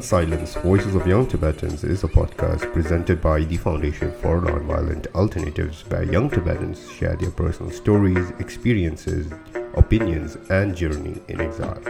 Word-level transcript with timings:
Silence 0.00 0.54
Voices 0.54 0.94
of 0.96 1.06
Young 1.06 1.26
Tibetans 1.28 1.84
is 1.84 2.02
a 2.02 2.08
podcast 2.08 2.72
presented 2.72 3.20
by 3.20 3.44
the 3.44 3.56
Foundation 3.56 4.10
for 4.10 4.40
Nonviolent 4.40 5.06
Alternatives 5.14 5.84
where 5.88 6.02
young 6.02 6.28
Tibetans 6.28 6.90
share 6.90 7.14
their 7.14 7.30
personal 7.30 7.70
stories, 7.70 8.30
experiences, 8.40 9.30
opinions, 9.74 10.36
and 10.50 10.74
journey 10.74 11.20
in 11.28 11.40
exile. 11.40 11.80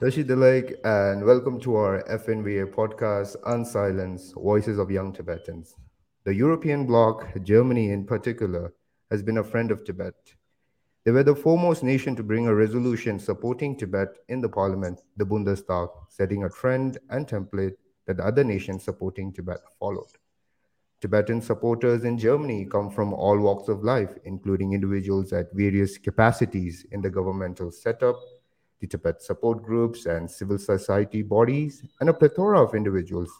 Tashi 0.00 0.24
Delek, 0.24 0.74
and 0.82 1.24
welcome 1.24 1.60
to 1.60 1.76
our 1.76 2.02
FNVA 2.10 2.74
podcast, 2.74 3.36
Unsilence 3.42 4.34
Voices 4.34 4.78
of 4.78 4.90
Young 4.90 5.12
Tibetans. 5.12 5.76
The 6.24 6.34
European 6.34 6.86
bloc, 6.86 7.26
Germany 7.42 7.90
in 7.90 8.04
particular, 8.06 8.72
has 9.10 9.22
been 9.22 9.38
a 9.38 9.44
friend 9.44 9.70
of 9.70 9.84
Tibet 9.84 10.14
they 11.04 11.10
were 11.10 11.24
the 11.24 11.34
foremost 11.34 11.82
nation 11.82 12.14
to 12.16 12.22
bring 12.22 12.46
a 12.46 12.54
resolution 12.54 13.18
supporting 13.18 13.76
Tibet 13.76 14.08
in 14.28 14.40
the 14.40 14.48
parliament, 14.48 15.00
the 15.16 15.24
Bundestag, 15.24 15.88
setting 16.08 16.44
a 16.44 16.48
trend 16.48 16.98
and 17.10 17.26
template 17.26 17.74
that 18.06 18.20
other 18.20 18.44
nations 18.44 18.84
supporting 18.84 19.32
Tibet 19.32 19.58
followed. 19.78 20.12
Tibetan 21.00 21.40
supporters 21.40 22.04
in 22.04 22.16
Germany 22.16 22.64
come 22.64 22.88
from 22.88 23.12
all 23.12 23.36
walks 23.36 23.68
of 23.68 23.82
life, 23.82 24.16
including 24.24 24.72
individuals 24.72 25.32
at 25.32 25.52
various 25.52 25.98
capacities 25.98 26.86
in 26.92 27.02
the 27.02 27.10
governmental 27.10 27.72
setup, 27.72 28.16
the 28.78 28.86
Tibet 28.86 29.20
support 29.20 29.64
groups 29.64 30.06
and 30.06 30.30
civil 30.30 30.58
society 30.58 31.22
bodies, 31.22 31.82
and 32.00 32.08
a 32.08 32.14
plethora 32.14 32.62
of 32.62 32.76
individuals. 32.76 33.30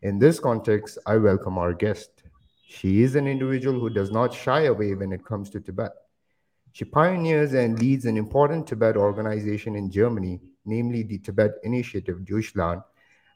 In 0.00 0.18
this 0.18 0.40
context, 0.40 0.96
I 1.04 1.18
welcome 1.18 1.58
our 1.58 1.74
guest. 1.74 2.22
She 2.66 3.02
is 3.02 3.14
an 3.14 3.26
individual 3.26 3.78
who 3.78 3.90
does 3.90 4.10
not 4.10 4.32
shy 4.32 4.62
away 4.62 4.94
when 4.94 5.12
it 5.12 5.22
comes 5.22 5.50
to 5.50 5.60
Tibet. 5.60 5.92
She 6.72 6.84
pioneers 6.84 7.52
and 7.54 7.78
leads 7.78 8.04
an 8.04 8.16
important 8.16 8.68
Tibet 8.68 8.96
organization 8.96 9.74
in 9.74 9.90
Germany, 9.90 10.40
namely 10.64 11.02
the 11.02 11.18
Tibet 11.18 11.54
Initiative 11.64 12.24
Deutschland, 12.24 12.82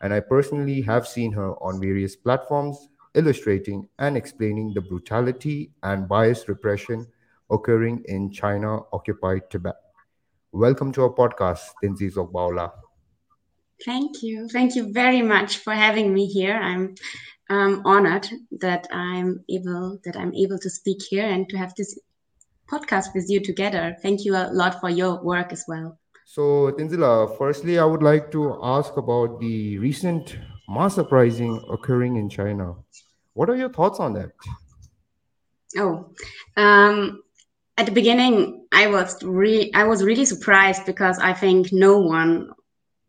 and 0.00 0.14
I 0.14 0.20
personally 0.20 0.80
have 0.82 1.08
seen 1.08 1.32
her 1.32 1.54
on 1.62 1.80
various 1.80 2.14
platforms 2.14 2.88
illustrating 3.14 3.88
and 3.98 4.16
explaining 4.16 4.72
the 4.72 4.80
brutality 4.82 5.72
and 5.82 6.08
biased 6.08 6.48
repression 6.48 7.06
occurring 7.50 8.02
in 8.06 8.30
China 8.30 8.80
occupied 8.92 9.50
Tibet. 9.50 9.76
Welcome 10.52 10.92
to 10.92 11.02
our 11.02 11.10
podcast, 11.10 11.62
Tenzyn 11.82 12.12
Zöchbauer. 12.12 12.70
Thank 13.84 14.22
you. 14.22 14.48
Thank 14.48 14.76
you 14.76 14.92
very 14.92 15.22
much 15.22 15.58
for 15.58 15.72
having 15.72 16.14
me 16.14 16.26
here. 16.26 16.54
I'm 16.54 16.94
um, 17.50 17.82
honored 17.84 18.28
that 18.60 18.86
I'm 18.92 19.44
able 19.48 19.98
that 20.04 20.16
I'm 20.16 20.32
able 20.34 20.58
to 20.58 20.70
speak 20.70 21.02
here 21.02 21.26
and 21.26 21.48
to 21.48 21.58
have 21.58 21.74
this 21.74 21.98
podcast 22.70 23.14
with 23.14 23.28
you 23.28 23.40
together. 23.40 23.96
Thank 24.02 24.24
you 24.24 24.34
a 24.34 24.50
lot 24.52 24.80
for 24.80 24.90
your 24.90 25.22
work 25.22 25.52
as 25.52 25.64
well. 25.68 25.98
So, 26.26 26.72
Tinzila, 26.72 27.36
firstly, 27.36 27.78
I 27.78 27.84
would 27.84 28.02
like 28.02 28.30
to 28.32 28.58
ask 28.62 28.96
about 28.96 29.40
the 29.40 29.78
recent 29.78 30.38
mass 30.68 30.98
uprising 30.98 31.62
occurring 31.70 32.16
in 32.16 32.28
China. 32.28 32.74
What 33.34 33.50
are 33.50 33.56
your 33.56 33.68
thoughts 33.68 34.00
on 34.00 34.14
that? 34.14 34.30
Oh, 35.76 36.10
um, 36.56 37.22
at 37.76 37.86
the 37.86 37.92
beginning, 37.92 38.66
I 38.72 38.86
was 38.86 39.22
re- 39.22 39.70
I 39.74 39.84
was 39.84 40.02
really 40.02 40.24
surprised 40.24 40.86
because 40.86 41.18
I 41.18 41.32
think 41.32 41.72
no 41.72 41.98
one 41.98 42.50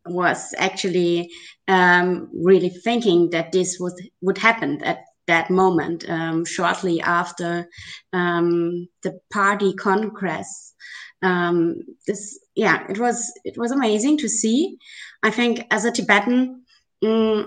was 0.06 0.54
actually 0.58 1.32
um, 1.68 2.30
really 2.34 2.70
thinking 2.70 3.30
that 3.32 3.52
this 3.52 3.80
would 3.80 3.94
would 4.22 4.38
happen 4.38 4.84
at 4.84 5.05
that 5.28 5.50
moment 5.50 6.10
um, 6.10 6.46
shortly 6.46 7.02
after 7.02 7.68
um, 8.14 8.88
the 9.04 9.20
party 9.32 9.74
congress. 9.74 10.74
Um, 11.22 11.82
this 12.08 12.40
yeah 12.56 12.86
it 12.90 13.00
was 13.00 13.32
it 13.44 13.58
was 13.58 13.72
amazing 13.72 14.18
to 14.20 14.30
see. 14.30 14.78
I 15.24 15.32
think 15.32 15.66
as 15.72 15.86
a 15.86 15.92
tibetan 15.92 16.64
mm, 17.04 17.46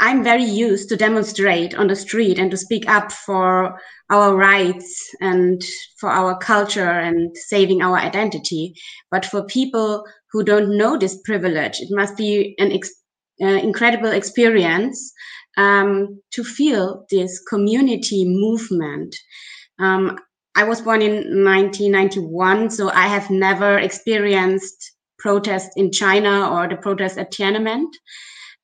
i'm 0.00 0.24
very 0.24 0.44
used 0.44 0.88
to 0.88 0.96
demonstrate 0.96 1.74
on 1.74 1.86
the 1.86 1.96
street 1.96 2.38
and 2.38 2.50
to 2.50 2.56
speak 2.56 2.88
up 2.88 3.12
for 3.12 3.78
our 4.10 4.34
rights 4.34 5.08
and 5.20 5.62
for 5.98 6.10
our 6.10 6.36
culture 6.36 6.90
and 6.90 7.34
saving 7.36 7.80
our 7.80 7.96
identity. 7.96 8.74
But 9.10 9.24
for 9.24 9.44
people 9.44 10.04
who 10.32 10.42
don't 10.44 10.76
know 10.76 10.98
this 10.98 11.20
privilege 11.24 11.80
it 11.80 11.88
must 11.90 12.16
be 12.16 12.54
an 12.58 12.72
ex- 12.72 13.02
uh, 13.40 13.46
incredible 13.46 14.10
experience 14.10 15.12
um, 15.56 16.20
to 16.32 16.44
feel 16.44 17.06
this 17.10 17.40
community 17.48 18.24
movement. 18.24 19.14
Um, 19.78 20.18
I 20.54 20.64
was 20.64 20.82
born 20.82 21.00
in 21.02 21.44
1991, 21.44 22.70
so 22.70 22.90
I 22.90 23.06
have 23.06 23.30
never 23.30 23.78
experienced 23.78 24.92
protests 25.18 25.72
in 25.76 25.92
China 25.92 26.50
or 26.50 26.68
the 26.68 26.76
protests 26.76 27.16
at 27.16 27.32
Tiananmen. 27.32 27.86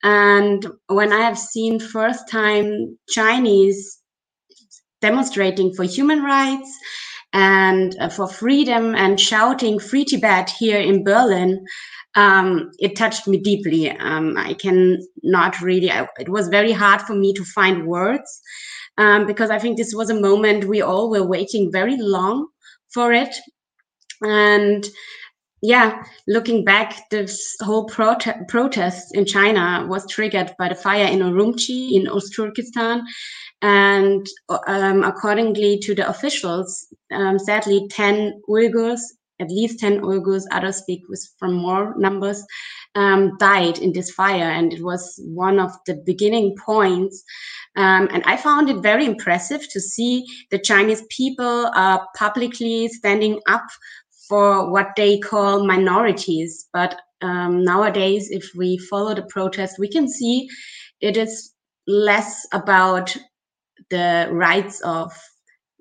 And 0.02 0.66
when 0.88 1.12
I 1.12 1.20
have 1.20 1.38
seen 1.38 1.80
first 1.80 2.28
time 2.28 2.98
Chinese 3.08 3.98
demonstrating 5.00 5.72
for 5.74 5.84
human 5.84 6.22
rights 6.22 6.70
and 7.32 7.96
uh, 8.00 8.08
for 8.08 8.28
freedom 8.28 8.94
and 8.94 9.20
shouting 9.20 9.78
free 9.78 10.04
Tibet 10.04 10.50
here 10.50 10.78
in 10.78 11.04
Berlin, 11.04 11.64
um, 12.14 12.70
it 12.78 12.96
touched 12.96 13.28
me 13.28 13.38
deeply. 13.38 13.90
Um, 13.90 14.36
I 14.36 14.54
can 14.54 14.98
not 15.22 15.60
really, 15.60 15.90
I, 15.90 16.08
it 16.18 16.28
was 16.28 16.48
very 16.48 16.72
hard 16.72 17.02
for 17.02 17.14
me 17.14 17.32
to 17.34 17.44
find 17.44 17.86
words 17.86 18.40
um, 18.96 19.26
because 19.26 19.50
I 19.50 19.58
think 19.58 19.76
this 19.76 19.94
was 19.94 20.10
a 20.10 20.20
moment 20.20 20.64
we 20.64 20.82
all 20.82 21.10
were 21.10 21.26
waiting 21.26 21.70
very 21.70 21.96
long 21.96 22.48
for 22.92 23.12
it. 23.12 23.34
And 24.22 24.88
yeah, 25.62 26.02
looking 26.26 26.64
back, 26.64 27.08
this 27.10 27.56
whole 27.60 27.88
prote- 27.88 28.48
protest 28.48 29.14
in 29.14 29.24
China 29.24 29.86
was 29.88 30.08
triggered 30.10 30.54
by 30.58 30.68
the 30.68 30.74
fire 30.74 31.06
in 31.06 31.18
Urumqi 31.18 31.92
in 31.92 32.08
Turkestan. 32.34 33.04
And 33.60 34.26
um, 34.66 35.02
accordingly 35.02 35.78
to 35.80 35.94
the 35.94 36.08
officials, 36.08 36.86
um, 37.12 37.38
sadly, 37.38 37.88
10 37.90 38.42
Uyghurs 38.48 39.00
at 39.40 39.50
least 39.50 39.78
10 39.78 40.00
Uyghurs, 40.00 40.44
others 40.50 40.76
speak 40.76 41.02
with 41.08 41.26
from 41.38 41.54
more 41.54 41.94
numbers, 41.96 42.44
um, 42.94 43.36
died 43.38 43.78
in 43.78 43.92
this 43.92 44.10
fire. 44.10 44.50
And 44.50 44.72
it 44.72 44.82
was 44.82 45.20
one 45.24 45.60
of 45.60 45.72
the 45.86 45.94
beginning 46.04 46.56
points. 46.64 47.22
Um, 47.76 48.08
and 48.12 48.22
I 48.24 48.36
found 48.36 48.68
it 48.68 48.78
very 48.78 49.06
impressive 49.06 49.68
to 49.70 49.80
see 49.80 50.26
the 50.50 50.58
Chinese 50.58 51.02
people 51.08 51.70
uh, 51.74 51.98
publicly 52.16 52.88
standing 52.88 53.40
up 53.48 53.66
for 54.28 54.70
what 54.70 54.88
they 54.96 55.18
call 55.18 55.64
minorities. 55.64 56.68
But 56.72 57.00
um, 57.22 57.64
nowadays, 57.64 58.30
if 58.30 58.50
we 58.56 58.78
follow 58.78 59.14
the 59.14 59.22
protest, 59.22 59.78
we 59.78 59.88
can 59.88 60.08
see 60.08 60.48
it 61.00 61.16
is 61.16 61.52
less 61.86 62.46
about 62.52 63.16
the 63.90 64.28
rights 64.30 64.80
of 64.80 65.12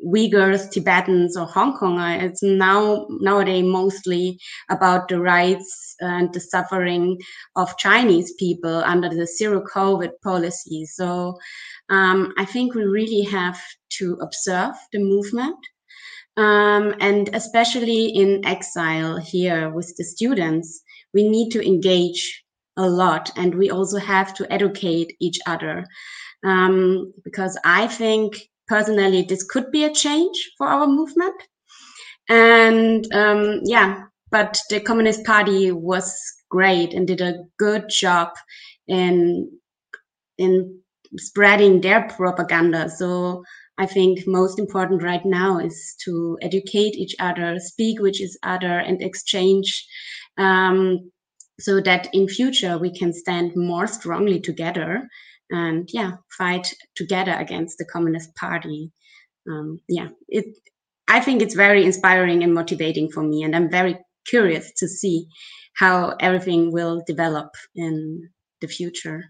Uyghurs, 0.06 0.70
Tibetans, 0.70 1.36
or 1.36 1.46
Hong 1.46 1.78
Konger. 1.78 2.22
It's 2.22 2.44
now 2.44 3.08
nowadays 3.10 3.66
mostly 3.66 4.40
about 4.70 5.08
the 5.08 5.20
rights 5.20 5.96
and 6.00 6.32
the 6.34 6.40
suffering 6.40 7.20
of 7.56 7.78
Chinese 7.78 8.34
people 8.34 8.84
under 8.84 9.10
the 9.10 9.26
zero 9.26 9.64
COVID 9.64 10.12
policy. 10.24 10.86
So 10.86 11.38
um, 11.90 12.34
I 12.38 12.46
think 12.46 12.76
we 12.76 12.84
really 12.84 13.24
have 13.24 13.60
to 13.98 14.18
observe 14.22 14.76
the 14.92 15.00
movement. 15.00 15.58
Um, 16.38 16.94
and 17.00 17.32
especially 17.34 18.10
in 18.10 18.46
exile 18.46 19.18
here 19.18 19.72
with 19.72 19.92
the 19.98 20.04
students, 20.04 20.84
we 21.12 21.28
need 21.28 21.50
to 21.52 21.66
engage 21.66 22.44
a 22.78 22.88
lot 22.88 23.32
and 23.36 23.56
we 23.56 23.72
also 23.72 23.98
have 23.98 24.36
to 24.36 24.54
educate 24.54 25.16
each 25.20 25.40
other. 25.48 25.84
Um, 26.44 27.14
because 27.24 27.58
I 27.66 27.88
think 27.88 28.50
personally 28.68 29.24
this 29.24 29.44
could 29.44 29.72
be 29.72 29.84
a 29.84 29.94
change 29.94 30.52
for 30.58 30.68
our 30.68 30.88
movement. 30.88 31.36
And 32.30 33.06
um, 33.14 33.62
yeah 33.64 34.04
but 34.32 34.58
the 34.70 34.80
communist 34.80 35.24
party 35.26 35.72
was 35.72 36.16
great 36.50 36.94
and 36.94 37.08
did 37.08 37.22
a 37.22 37.44
good 37.58 37.90
job 37.90 38.30
in 38.88 39.50
in 40.38 40.80
spreading 41.18 41.82
their 41.82 42.08
propaganda. 42.10 42.90
So 42.90 43.44
i 43.80 43.86
think 43.86 44.26
most 44.26 44.58
important 44.58 45.04
right 45.04 45.24
now 45.24 45.60
is 45.60 45.96
to 46.04 46.36
educate 46.42 46.96
each 46.96 47.16
other 47.20 47.60
speak 47.60 48.00
with 48.00 48.20
each 48.20 48.36
other 48.42 48.80
and 48.80 49.04
exchange 49.04 49.86
um, 50.40 51.12
so 51.60 51.80
that 51.82 52.10
in 52.12 52.28
future 52.28 52.80
we 52.80 52.92
can 52.92 53.14
stand 53.14 53.52
more 53.56 53.86
strongly 53.86 54.40
together 54.40 55.08
and 55.50 55.90
yeah 55.94 56.14
fight 56.38 56.74
together 56.96 57.34
against 57.34 57.78
the 57.78 57.86
communist 57.86 58.36
party 58.36 58.92
um, 59.50 59.80
yeah 59.88 60.08
it 60.28 60.46
i 61.08 61.20
think 61.20 61.42
it's 61.42 61.56
very 61.56 61.86
inspiring 61.86 62.44
and 62.44 62.54
motivating 62.54 63.10
for 63.10 63.24
me 63.24 63.44
and 63.44 63.56
i'm 63.56 63.70
very 63.70 63.98
curious 64.26 64.72
to 64.74 64.88
see 64.88 65.26
how 65.74 66.16
everything 66.20 66.72
will 66.72 67.02
develop 67.08 67.50
in 67.76 68.30
the 68.62 68.68
future 68.68 69.24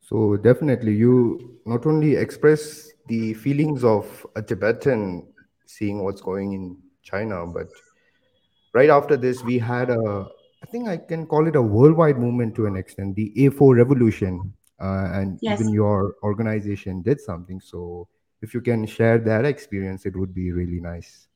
so 0.00 0.36
definitely 0.36 0.94
you 0.94 1.58
not 1.64 1.86
only 1.86 2.16
express 2.16 2.90
the 3.08 3.34
feelings 3.34 3.82
of 3.84 4.26
a 4.36 4.42
tibetan 4.42 5.26
seeing 5.66 6.02
what's 6.02 6.20
going 6.20 6.52
in 6.52 6.76
china 7.02 7.46
but 7.46 7.68
right 8.74 8.90
after 8.90 9.16
this 9.16 9.42
we 9.42 9.58
had 9.58 9.88
a 9.90 10.26
I 10.62 10.66
think 10.66 10.88
I 10.88 10.98
can 10.98 11.26
call 11.26 11.46
it 11.46 11.56
a 11.56 11.62
worldwide 11.62 12.18
movement 12.18 12.54
to 12.56 12.66
an 12.66 12.76
extent. 12.76 13.16
The 13.16 13.32
A4 13.36 13.76
revolution, 13.76 14.52
uh, 14.80 15.10
and 15.12 15.38
yes. 15.42 15.60
even 15.60 15.72
your 15.72 16.14
organization 16.22 17.02
did 17.02 17.20
something. 17.20 17.60
So, 17.60 18.08
if 18.42 18.54
you 18.54 18.60
can 18.60 18.86
share 18.86 19.18
that 19.18 19.44
experience, 19.44 20.06
it 20.06 20.16
would 20.16 20.34
be 20.34 20.52
really 20.52 20.80
nice. 20.80 21.28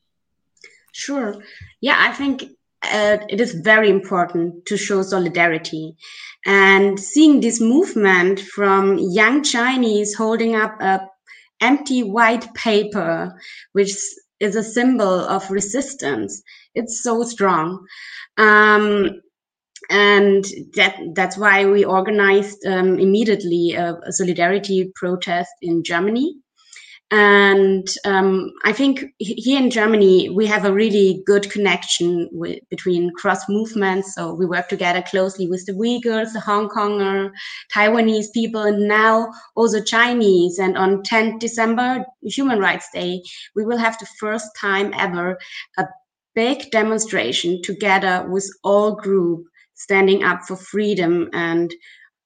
Sure. 0.92 1.34
Yeah, 1.80 1.96
I 1.98 2.12
think 2.12 2.44
uh, 2.82 3.18
it 3.28 3.40
is 3.40 3.54
very 3.54 3.90
important 3.90 4.66
to 4.66 4.76
show 4.76 5.02
solidarity. 5.02 5.96
And 6.46 6.98
seeing 6.98 7.40
this 7.40 7.60
movement 7.60 8.40
from 8.40 8.98
young 8.98 9.42
Chinese 9.42 10.14
holding 10.14 10.54
up 10.54 10.80
a 10.80 11.06
empty 11.60 12.02
white 12.02 12.52
paper, 12.54 13.34
which 13.72 13.94
is 14.40 14.56
a 14.56 14.62
symbol 14.62 15.20
of 15.20 15.50
resistance, 15.50 16.42
it's 16.74 17.02
so 17.02 17.22
strong. 17.22 17.86
Um, 18.36 19.20
and 19.90 20.44
that 20.74 20.96
that's 21.14 21.36
why 21.36 21.66
we 21.66 21.84
organized 21.84 22.64
um, 22.66 22.98
immediately 22.98 23.74
a, 23.74 23.94
a, 24.06 24.12
solidarity 24.12 24.92
protest 24.94 25.50
in 25.62 25.82
Germany 25.82 26.34
and 27.10 27.86
um, 28.04 28.50
I 28.64 28.72
think 28.72 29.04
here 29.18 29.60
in 29.60 29.70
Germany, 29.70 30.30
we 30.30 30.46
have 30.46 30.64
a 30.64 30.72
really 30.72 31.22
good 31.26 31.48
connection 31.50 32.28
with, 32.32 32.58
between 32.70 33.12
cross 33.14 33.48
movements. 33.48 34.14
So 34.14 34.34
we 34.34 34.46
work 34.46 34.68
together 34.68 35.02
closely 35.02 35.46
with 35.46 35.64
the 35.66 35.74
Uyghurs, 35.74 36.32
the 36.32 36.40
Hong 36.40 36.68
Konger, 36.68 37.30
Taiwanese 37.72 38.32
people, 38.32 38.62
and 38.62 38.88
now 38.88 39.30
also 39.54 39.80
Chinese. 39.80 40.58
And 40.58 40.76
on 40.76 41.02
10th 41.02 41.38
December, 41.38 42.04
Human 42.22 42.58
Rights 42.58 42.88
Day, 42.92 43.22
we 43.54 43.64
will 43.64 43.78
have 43.78 43.96
the 43.98 44.08
first 44.18 44.48
time 44.60 44.92
ever 44.96 45.38
a 45.78 45.86
big 46.34 46.70
demonstration 46.72 47.62
together 47.62 48.26
with 48.28 48.50
all 48.64 48.96
group 48.96 49.46
standing 49.74 50.22
up 50.22 50.42
for 50.42 50.56
freedom 50.56 51.28
and 51.32 51.72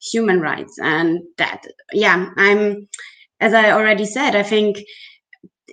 human 0.01 0.41
rights. 0.41 0.79
And 0.81 1.21
that, 1.39 1.63
yeah, 1.93 2.31
I'm 2.37 2.89
as 3.41 3.55
I 3.55 3.71
already 3.71 4.05
said, 4.05 4.35
I 4.35 4.43
think 4.43 4.85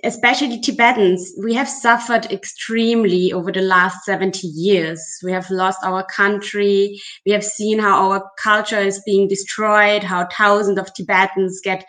especially 0.04 0.60
Tibetans, 0.60 1.32
we 1.42 1.54
have 1.54 1.68
suffered 1.68 2.26
extremely 2.26 3.32
over 3.32 3.50
the 3.50 3.62
last 3.62 4.04
70 4.04 4.46
years. 4.46 5.02
We 5.24 5.32
have 5.32 5.50
lost 5.50 5.78
our 5.82 6.04
country. 6.04 7.00
We 7.24 7.32
have 7.32 7.44
seen 7.44 7.78
how 7.78 8.10
our 8.10 8.30
culture 8.40 8.78
is 8.78 9.02
being 9.06 9.26
destroyed, 9.26 10.04
how 10.04 10.28
thousands 10.30 10.78
of 10.78 10.92
Tibetans 10.92 11.60
get 11.64 11.84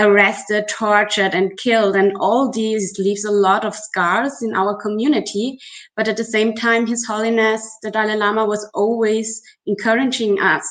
arrested, 0.00 0.66
tortured, 0.68 1.34
and 1.34 1.56
killed. 1.58 1.94
And 1.96 2.12
all 2.18 2.50
these 2.50 2.98
leaves 2.98 3.24
a 3.24 3.30
lot 3.30 3.64
of 3.64 3.74
scars 3.74 4.42
in 4.42 4.54
our 4.54 4.74
community. 4.80 5.58
But 5.96 6.08
at 6.08 6.16
the 6.16 6.24
same 6.24 6.54
time, 6.54 6.86
His 6.86 7.04
Holiness, 7.04 7.68
the 7.82 7.90
Dalai 7.90 8.16
Lama, 8.16 8.46
was 8.46 8.68
always 8.74 9.40
encouraging 9.66 10.40
us 10.40 10.66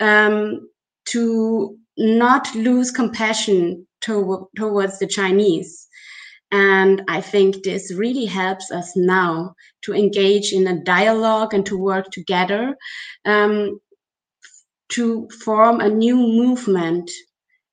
um, 0.00 0.68
to 1.06 1.76
not 1.96 2.54
lose 2.54 2.90
compassion 2.90 3.86
to, 4.02 4.48
towards 4.56 4.98
the 4.98 5.06
Chinese. 5.06 5.86
And 6.52 7.02
I 7.08 7.20
think 7.20 7.62
this 7.62 7.92
really 7.94 8.24
helps 8.24 8.72
us 8.72 8.96
now 8.96 9.54
to 9.82 9.94
engage 9.94 10.52
in 10.52 10.66
a 10.66 10.82
dialogue 10.82 11.54
and 11.54 11.64
to 11.66 11.78
work 11.78 12.10
together 12.10 12.76
um, 13.24 13.80
to 14.90 15.28
form 15.44 15.80
a 15.80 15.88
new 15.88 16.16
movement 16.16 17.10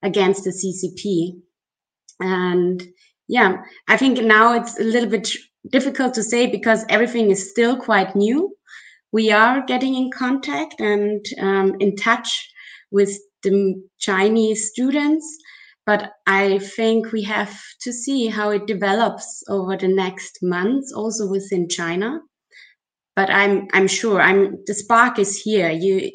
against 0.04 0.44
the 0.44 0.52
CCP. 0.52 1.40
And 2.20 2.84
yeah, 3.28 3.58
I 3.88 3.98
think 3.98 4.22
now 4.22 4.54
it's 4.54 4.80
a 4.80 4.84
little 4.84 5.10
bit 5.10 5.30
difficult 5.70 6.14
to 6.16 6.24
say 6.24 6.48
because 6.48 6.86
everything 6.90 7.32
is 7.32 7.50
still 7.50 7.78
quite 7.78 8.16
new. 8.16 8.56
We 9.12 9.32
are 9.32 9.66
getting 9.66 9.96
in 9.96 10.12
contact 10.12 10.80
and 10.80 11.26
um, 11.40 11.76
in 11.80 11.96
touch 11.96 12.50
with 12.92 13.18
the 13.44 13.82
Chinese 14.00 14.70
students. 14.70 15.26
But 15.86 16.12
I 16.26 16.60
think 16.60 17.14
we 17.14 17.24
have 17.24 17.58
to 17.82 17.94
see 17.94 18.28
how 18.28 18.50
it 18.50 18.68
develops 18.68 19.42
over 19.48 19.78
the 19.78 19.88
next 19.88 20.40
months, 20.42 20.92
also 20.92 21.30
within 21.30 21.70
China. 21.70 22.20
But 23.16 23.30
I'm 23.30 23.68
I'm 23.72 23.88
sure 23.88 24.22
I'm 24.22 24.58
the 24.68 24.74
spark 24.74 25.18
is 25.18 25.42
here. 25.42 25.70
You 25.70 26.12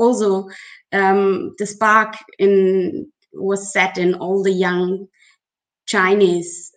also 0.00 0.48
um, 0.92 1.54
the 1.58 1.66
spark 1.66 2.16
in 2.38 3.10
was 3.32 3.72
set 3.72 3.98
in 3.98 4.14
all 4.14 4.42
the 4.42 4.52
young 4.52 5.06
Chinese 5.86 6.72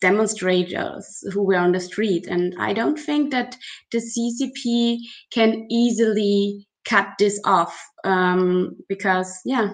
demonstrators 0.00 1.24
who 1.32 1.42
were 1.42 1.56
on 1.56 1.72
the 1.72 1.80
street. 1.80 2.26
And 2.26 2.54
I 2.58 2.74
don't 2.74 2.98
think 2.98 3.30
that 3.30 3.56
the 3.90 3.98
CCP 3.98 4.98
can 5.32 5.66
easily 5.70 6.66
cut 6.84 7.08
this 7.18 7.40
off 7.44 7.80
um, 8.04 8.76
because 8.88 9.40
yeah 9.44 9.70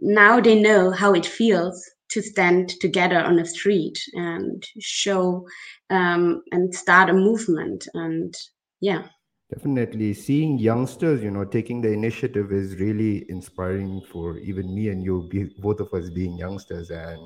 now 0.00 0.40
they 0.40 0.60
know 0.60 0.90
how 0.90 1.12
it 1.12 1.24
feels 1.24 1.82
to 2.10 2.20
stand 2.20 2.68
together 2.80 3.20
on 3.20 3.38
a 3.38 3.46
street 3.46 3.98
and 4.14 4.64
show 4.80 5.46
um, 5.90 6.42
and 6.50 6.74
start 6.74 7.08
a 7.08 7.12
movement 7.12 7.86
and 7.94 8.34
yeah 8.80 9.04
definitely 9.52 10.14
seeing 10.14 10.58
youngsters 10.58 11.22
you 11.22 11.30
know 11.30 11.44
taking 11.44 11.80
the 11.80 11.92
initiative 11.92 12.52
is 12.52 12.76
really 12.76 13.26
inspiring 13.28 14.00
for 14.10 14.38
even 14.38 14.74
me 14.74 14.88
and 14.88 15.04
you 15.04 15.28
both 15.58 15.80
of 15.80 15.92
us 15.92 16.08
being 16.10 16.36
youngsters. 16.38 16.90
And 16.90 17.20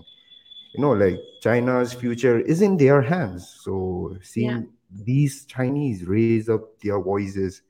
you 0.73 0.81
know 0.81 0.93
like 0.93 1.19
china's 1.41 1.93
future 1.93 2.41
is 2.41 2.63
in 2.63 2.77
their 2.77 3.01
hands. 3.01 3.61
So 3.63 4.17
seeing 4.23 4.51
yeah. 4.51 5.05
these 5.05 5.45
chinese 5.47 6.05
raise 6.05 6.49
up 6.49 6.79
their 6.81 7.01
voices 7.01 7.63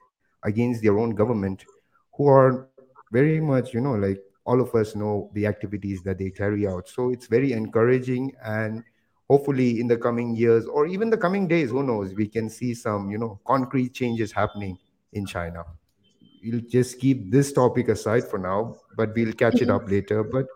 against 0.44 0.82
their 0.82 0.98
own 0.98 1.10
government 1.10 1.64
who 2.14 2.28
are 2.28 2.68
very 3.12 3.40
much 3.40 3.74
you 3.74 3.80
know 3.80 3.94
like 3.94 4.22
all 4.46 4.60
of 4.60 4.74
us 4.74 4.94
know 4.94 5.30
the 5.34 5.44
activities 5.46 6.02
that 6.02 6.18
they 6.18 6.30
carry 6.30 6.66
out. 6.66 6.88
So 6.88 7.10
it's 7.10 7.26
very 7.26 7.52
encouraging 7.52 8.32
and 8.42 8.84
hopefully 9.28 9.81
in 9.81 9.87
the 9.87 9.96
coming 9.96 10.34
years 10.37 10.67
or 10.67 10.87
even 10.87 11.11
the 11.11 11.17
coming 11.17 11.49
days 11.49 11.70
who 11.70 11.82
knows? 11.82 12.14
We 12.14 12.28
can 12.28 12.49
see 12.49 12.75
some 12.75 13.11
you 13.11 13.19
know 13.19 13.40
concrete 13.46 13.94
changes 13.94 14.32
happening 14.32 14.78
in 15.12 15.26
china. 15.26 15.64
We'll 16.44 16.61
just 16.61 17.00
keep 17.00 17.31
this 17.31 17.52
topic 17.52 17.88
aside 17.88 18.25
for 18.25 18.38
now 18.38 18.76
but 18.96 19.14
we'll 19.14 19.32
catch 19.32 19.61
it 19.62 19.70
up 19.70 19.90
later. 19.90 20.23
But 20.23 20.46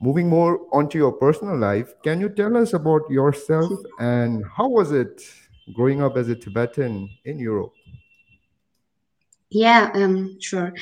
moving 0.00 0.28
more 0.28 0.60
onto 0.72 0.98
your 0.98 1.12
personal 1.12 1.56
life 1.56 1.92
can 2.02 2.20
you 2.20 2.28
tell 2.28 2.56
us 2.56 2.72
about 2.72 3.02
yourself 3.10 3.72
and 3.98 4.44
how 4.56 4.68
was 4.68 4.92
it 4.92 5.22
growing 5.74 6.02
up 6.02 6.16
as 6.16 6.28
a 6.28 6.34
tibetan 6.34 7.08
in 7.24 7.38
europe? 7.38 7.72
Yeah, 9.50 9.90
um, 9.94 10.38
sure. 10.40 10.72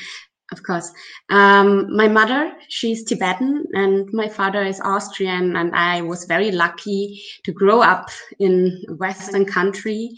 Of 0.52 0.62
course. 0.62 0.92
Um, 1.28 1.94
my 1.96 2.06
mother, 2.06 2.52
she's 2.68 3.02
Tibetan, 3.02 3.64
and 3.72 4.08
my 4.12 4.28
father 4.28 4.62
is 4.62 4.80
Austrian. 4.80 5.56
And 5.56 5.74
I 5.74 6.02
was 6.02 6.24
very 6.24 6.52
lucky 6.52 7.20
to 7.44 7.52
grow 7.52 7.80
up 7.82 8.10
in 8.38 8.84
a 8.88 8.94
Western 8.94 9.44
country 9.44 10.10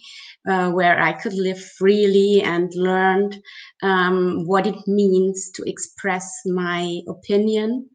uh, 0.46 0.70
where 0.70 1.00
I 1.00 1.14
could 1.14 1.32
live 1.32 1.58
freely 1.58 2.42
and 2.42 2.70
learned 2.74 3.42
um, 3.82 4.46
what 4.46 4.66
it 4.66 4.76
means 4.86 5.50
to 5.52 5.62
express 5.62 6.42
my 6.44 7.00
opinion. 7.08 7.88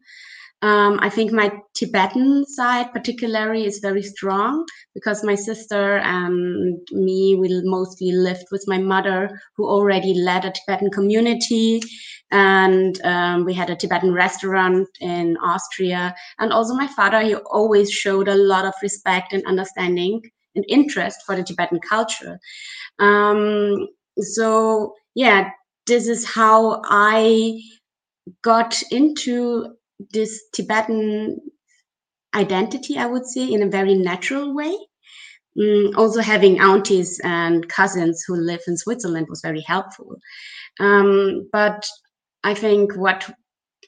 Um, 0.64 0.98
I 1.02 1.10
think 1.10 1.30
my 1.30 1.52
Tibetan 1.74 2.46
side, 2.46 2.90
particularly, 2.90 3.66
is 3.66 3.80
very 3.80 4.02
strong 4.02 4.64
because 4.94 5.22
my 5.22 5.34
sister 5.34 5.98
and 5.98 6.78
me, 6.90 7.36
we 7.36 7.60
mostly 7.64 8.12
lived 8.12 8.46
with 8.50 8.64
my 8.66 8.78
mother, 8.78 9.38
who 9.58 9.68
already 9.68 10.14
led 10.14 10.46
a 10.46 10.52
Tibetan 10.52 10.90
community. 10.90 11.82
And 12.30 12.98
um, 13.04 13.44
we 13.44 13.52
had 13.52 13.68
a 13.68 13.76
Tibetan 13.76 14.14
restaurant 14.14 14.88
in 15.02 15.36
Austria. 15.36 16.14
And 16.38 16.50
also, 16.50 16.72
my 16.72 16.86
father, 16.86 17.20
he 17.20 17.34
always 17.34 17.92
showed 17.92 18.28
a 18.28 18.34
lot 18.34 18.64
of 18.64 18.72
respect 18.80 19.34
and 19.34 19.44
understanding 19.44 20.22
and 20.54 20.64
interest 20.66 21.18
for 21.26 21.36
the 21.36 21.42
Tibetan 21.42 21.80
culture. 21.86 22.38
Um, 23.00 23.86
so, 24.18 24.94
yeah, 25.14 25.50
this 25.86 26.08
is 26.08 26.24
how 26.24 26.80
I 26.86 27.60
got 28.40 28.82
into 28.90 29.76
this 30.12 30.42
Tibetan 30.52 31.38
identity, 32.34 32.98
I 32.98 33.06
would 33.06 33.26
say, 33.26 33.52
in 33.52 33.62
a 33.62 33.68
very 33.68 33.94
natural 33.94 34.54
way. 34.54 34.76
Mm, 35.58 35.96
also, 35.96 36.20
having 36.20 36.60
aunties 36.60 37.20
and 37.22 37.68
cousins 37.68 38.24
who 38.26 38.34
live 38.34 38.60
in 38.66 38.76
Switzerland 38.76 39.28
was 39.28 39.40
very 39.40 39.60
helpful. 39.60 40.16
Um, 40.80 41.48
but 41.52 41.86
I 42.42 42.54
think 42.54 42.96
what 42.96 43.30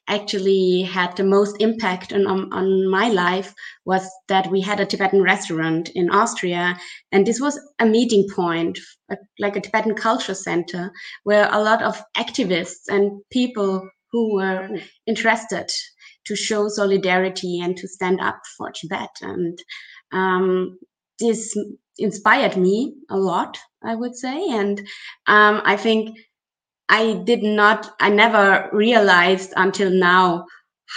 actually 0.09 0.83
had 0.83 1.17
the 1.17 1.25
most 1.25 1.57
impact 1.61 2.13
on, 2.13 2.27
on, 2.27 2.53
on, 2.53 2.89
my 2.89 3.09
life 3.09 3.53
was 3.85 4.09
that 4.29 4.49
we 4.53 4.61
had 4.61 4.79
a 4.79 4.87
Tibetan 4.87 5.21
restaurant 5.21 5.89
in 5.91 6.11
Austria. 6.11 6.79
And 7.11 7.27
this 7.27 7.41
was 7.41 7.59
a 7.81 7.87
meeting 7.87 8.29
point, 8.33 8.79
a, 9.11 9.17
like 9.41 9.57
a 9.57 9.61
Tibetan 9.61 9.95
culture 9.95 10.35
center, 10.35 10.93
where 11.25 11.49
a 11.51 11.61
lot 11.61 11.83
of 11.83 12.01
activists 12.17 12.87
and 12.89 13.21
people 13.33 13.89
who 14.13 14.35
were 14.35 14.79
interested 15.07 15.69
to 16.27 16.37
show 16.37 16.69
solidarity 16.69 17.61
and 17.61 17.77
to 17.77 17.89
stand 17.89 18.21
up 18.21 18.41
for 18.57 18.71
Tibet. 18.71 19.11
And 19.23 19.59
um, 20.13 20.79
this 21.19 21.57
inspired 21.99 22.57
me 22.57 22.95
a 23.11 23.17
lot, 23.17 23.59
I 23.83 23.95
would 23.95 24.17
say. 24.17 24.49
And 24.51 24.79
um, 25.27 25.63
I 25.65 25.77
think 25.77 26.17
I 26.89 27.15
did 27.25 27.43
not, 27.43 27.91
I 28.01 28.11
never 28.11 28.69
realized 28.73 29.53
until 29.57 29.91
now 29.91 30.47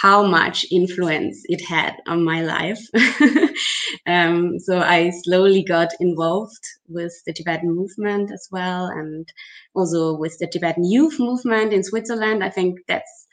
how 0.02 0.22
much 0.24 0.64
influence 0.70 1.42
it 1.46 1.60
had 1.64 1.96
on 2.06 2.24
my 2.24 2.42
life. 2.42 2.78
um, 4.06 4.58
so 4.58 4.78
I 4.78 5.10
slowly 5.24 5.64
got 5.64 5.88
involved 5.98 6.64
with 6.88 7.12
the 7.26 7.32
Tibetan 7.32 7.74
movement 7.74 8.30
as 8.32 8.46
well, 8.52 8.86
and 8.86 9.28
also 9.74 10.16
with 10.16 10.36
the 10.38 10.46
Tibetan 10.46 10.84
youth 10.84 11.18
movement 11.18 11.72
in 11.72 11.82
Switzerland. 11.82 12.44
I 12.44 12.50
think 12.50 12.78
that's 12.86 13.26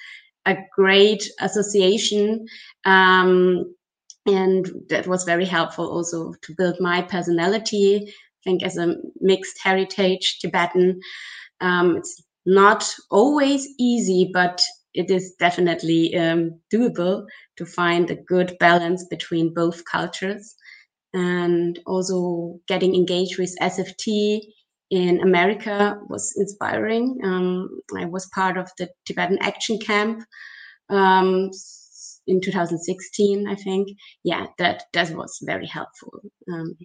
a 0.47 0.57
great 0.75 1.29
association. 1.41 2.47
Um, 2.85 3.75
and 4.25 4.69
that 4.89 5.07
was 5.07 5.23
very 5.23 5.45
helpful 5.45 5.89
also 5.89 6.33
to 6.41 6.55
build 6.57 6.77
my 6.79 7.01
personality. 7.01 8.07
I 8.07 8.41
think 8.43 8.63
as 8.63 8.77
a 8.77 8.95
mixed 9.19 9.59
heritage 9.61 10.39
Tibetan, 10.39 10.99
um, 11.61 11.97
it's 11.97 12.23
not 12.45 12.91
always 13.11 13.67
easy, 13.79 14.29
but 14.33 14.61
it 14.93 15.11
is 15.11 15.35
definitely 15.37 16.17
um, 16.17 16.59
doable 16.73 17.25
to 17.57 17.65
find 17.65 18.09
a 18.09 18.15
good 18.15 18.57
balance 18.59 19.05
between 19.05 19.53
both 19.53 19.83
cultures 19.85 20.55
and 21.13 21.79
also 21.85 22.59
getting 22.67 22.95
engaged 22.95 23.37
with 23.37 23.55
sft 23.61 24.41
in 24.89 25.21
america 25.21 25.99
was 26.09 26.33
inspiring. 26.37 27.19
Um, 27.23 27.81
i 27.97 28.05
was 28.05 28.27
part 28.27 28.57
of 28.57 28.69
the 28.77 28.89
tibetan 29.05 29.37
action 29.41 29.79
camp 29.79 30.23
um, 30.89 31.51
in 32.27 32.41
2016 32.41 33.47
i 33.47 33.55
think. 33.55 33.89
Yeah 34.23 34.47
that 34.57 34.83
that 34.93 35.11
was 35.11 35.39
very 35.43 35.67
helpful. 35.67 36.21
Um, 36.51 36.77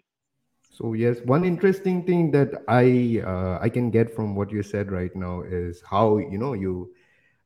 so 0.71 0.95
yes 0.95 1.19
one 1.25 1.45
interesting 1.45 2.05
thing 2.05 2.31
that 2.33 2.51
i 2.69 3.23
uh, 3.25 3.59
i 3.61 3.69
can 3.69 3.91
get 3.91 4.15
from 4.15 4.35
what 4.35 4.51
you 4.51 4.63
said 4.63 4.91
right 4.91 5.15
now 5.15 5.43
is 5.43 5.83
how 5.89 6.19
you 6.19 6.39
know 6.39 6.55
you 6.55 6.93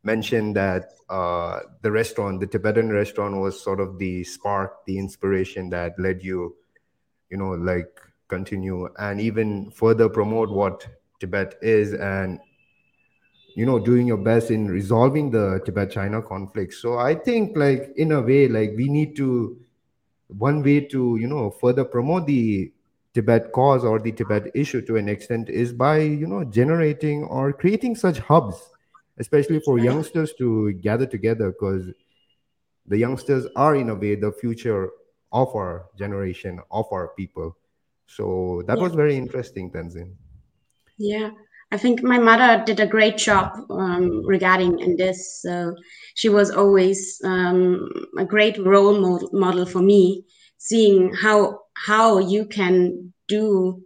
mentioned 0.07 0.55
that 0.57 0.93
uh, 1.11 1.61
the 1.83 1.91
restaurant, 1.91 2.41
the 2.41 2.47
Tibetan 2.47 2.91
restaurant, 2.91 3.37
was 3.37 3.63
sort 3.63 3.81
of 3.81 3.99
the 3.99 4.25
spark, 4.25 4.87
the 4.87 4.99
inspiration 4.99 5.69
that 5.71 5.99
led 5.99 6.23
you, 6.23 6.57
you 7.29 7.37
know, 7.37 7.51
like 7.51 8.01
continue 8.29 8.89
and 8.99 9.21
even 9.21 9.71
further 9.71 10.09
promote 10.09 10.51
what 10.51 10.87
Tibet 11.21 11.57
is 11.63 11.95
and 11.95 12.39
you 13.55 13.65
know 13.65 13.79
doing 13.79 14.07
your 14.07 14.19
best 14.19 14.51
in 14.51 14.69
resolving 14.69 15.31
the 15.31 15.61
Tibet 15.65 15.91
China 15.91 16.21
conflict. 16.21 16.75
So 16.75 16.99
I 16.99 17.15
think 17.15 17.57
like 17.57 17.93
in 17.97 18.13
a 18.13 18.21
way 18.21 18.49
like 18.49 18.73
we 18.77 18.89
need 18.89 19.17
to 19.17 19.59
one 20.29 20.63
way 20.63 20.81
to 20.81 21.17
you 21.17 21.27
know 21.27 21.51
further 21.51 21.85
promote 21.85 22.27
the 22.27 22.73
Tibet 23.15 23.53
cause 23.53 23.83
or 23.83 23.99
the 23.99 24.13
Tibet 24.13 24.51
issue 24.55 24.83
to 24.83 24.97
an 24.97 25.09
extent 25.09 25.49
is 25.49 25.73
by 25.73 25.99
you 25.99 26.27
know 26.27 26.45
generating 26.45 27.25
or 27.25 27.53
creating 27.53 27.95
such 27.95 28.19
hubs 28.19 28.71
especially 29.19 29.61
for 29.61 29.79
youngsters 29.79 30.35
to 30.35 30.73
gather 30.75 31.07
together 31.07 31.51
because 31.51 31.89
the 32.87 32.99
youngsters 32.99 33.47
are 33.57 33.75
in 33.77 33.89
a 33.89 33.95
way 33.95 34.15
the 34.15 34.33
future 34.33 34.91
of 35.33 35.55
our 35.55 35.87
generation 35.99 36.61
of 36.71 36.87
our 36.93 37.09
people 37.17 37.57
so 38.07 38.63
that 38.67 38.77
yeah. 38.77 38.83
was 38.83 38.95
very 38.95 39.17
interesting 39.17 39.71
tenzin 39.71 40.15
yeah. 40.99 41.31
I 41.73 41.77
think 41.77 42.03
my 42.03 42.19
mother 42.19 42.63
did 42.65 42.81
a 42.81 42.87
great 42.87 43.17
job 43.17 43.53
um, 43.71 44.25
regarding 44.25 44.79
in 44.79 44.97
this. 44.97 45.41
So 45.43 45.75
she 46.15 46.29
was 46.29 46.51
always 46.51 47.21
um, 47.25 47.89
a 48.19 48.25
great 48.25 48.57
role 48.59 48.99
model, 49.01 49.31
model 49.33 49.67
for 49.67 49.83
me 49.83 50.25
seeing 50.59 51.13
how 51.13 51.61
how 51.75 52.19
you 52.19 52.47
can 52.47 53.13
do 53.29 53.83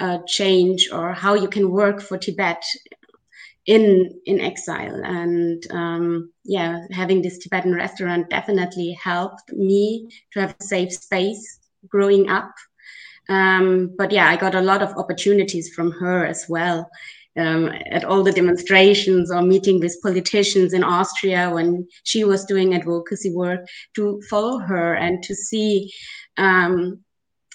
a 0.00 0.18
change 0.26 0.88
or 0.90 1.12
how 1.12 1.34
you 1.34 1.48
can 1.48 1.70
work 1.70 2.00
for 2.00 2.16
tibet 2.16 2.62
in 3.66 4.18
in 4.24 4.40
exile. 4.40 5.00
And 5.04 5.62
um, 5.70 6.32
yeah 6.44 6.86
having 6.90 7.20
this 7.20 7.38
tibetan 7.38 7.74
restaurant 7.74 8.30
definitely 8.30 8.92
helped 8.92 9.52
me 9.52 10.10
to 10.32 10.40
have 10.40 10.56
a 10.58 10.64
safe 10.64 10.92
space 10.92 11.60
growing 11.88 12.30
up 12.30 12.52
um, 13.30 13.94
but 13.96 14.12
yeah 14.12 14.28
i 14.28 14.36
got 14.36 14.54
a 14.54 14.60
lot 14.60 14.82
of 14.82 14.96
opportunities 14.96 15.72
from 15.74 15.90
her 15.92 16.26
as 16.26 16.44
well 16.48 16.88
um, 17.38 17.70
at 17.90 18.04
all 18.04 18.22
the 18.22 18.32
demonstrations 18.32 19.30
or 19.30 19.40
meeting 19.40 19.80
with 19.80 20.02
politicians 20.02 20.72
in 20.72 20.84
austria 20.84 21.50
when 21.50 21.86
she 22.04 22.24
was 22.24 22.44
doing 22.44 22.74
advocacy 22.74 23.32
work 23.32 23.66
to 23.94 24.20
follow 24.28 24.58
her 24.58 24.94
and 24.94 25.22
to 25.22 25.34
see 25.34 25.90
um, 26.36 27.00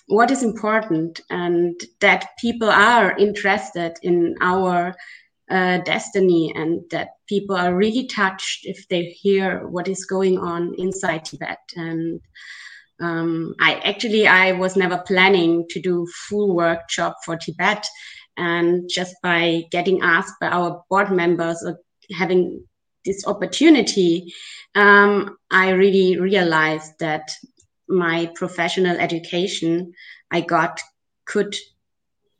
what 0.07 0.31
is 0.31 0.43
important 0.43 1.21
and 1.29 1.79
that 1.99 2.29
people 2.39 2.69
are 2.69 3.17
interested 3.17 3.97
in 4.03 4.35
our 4.41 4.95
uh, 5.49 5.77
destiny 5.79 6.53
and 6.55 6.81
that 6.91 7.09
people 7.27 7.55
are 7.55 7.75
really 7.75 8.07
touched 8.07 8.65
if 8.65 8.87
they 8.87 9.05
hear 9.05 9.67
what 9.67 9.87
is 9.87 10.05
going 10.05 10.37
on 10.37 10.73
inside 10.77 11.25
Tibet. 11.25 11.59
And 11.75 12.21
um, 12.99 13.55
I 13.59 13.75
actually 13.75 14.27
I 14.27 14.53
was 14.53 14.75
never 14.75 14.97
planning 14.99 15.65
to 15.69 15.81
do 15.81 16.07
full 16.27 16.55
workshop 16.55 17.17
for 17.25 17.35
Tibet, 17.35 17.85
and 18.37 18.89
just 18.89 19.15
by 19.21 19.63
getting 19.71 20.01
asked 20.01 20.35
by 20.39 20.47
our 20.47 20.83
board 20.89 21.11
members 21.11 21.63
or 21.65 21.79
having 22.11 22.63
this 23.03 23.25
opportunity, 23.27 24.33
um, 24.73 25.37
I 25.51 25.71
really 25.71 26.19
realized 26.19 26.93
that 26.99 27.31
my 27.87 28.31
professional 28.35 28.97
education 28.97 29.93
I 30.31 30.41
got 30.41 30.81
could 31.25 31.55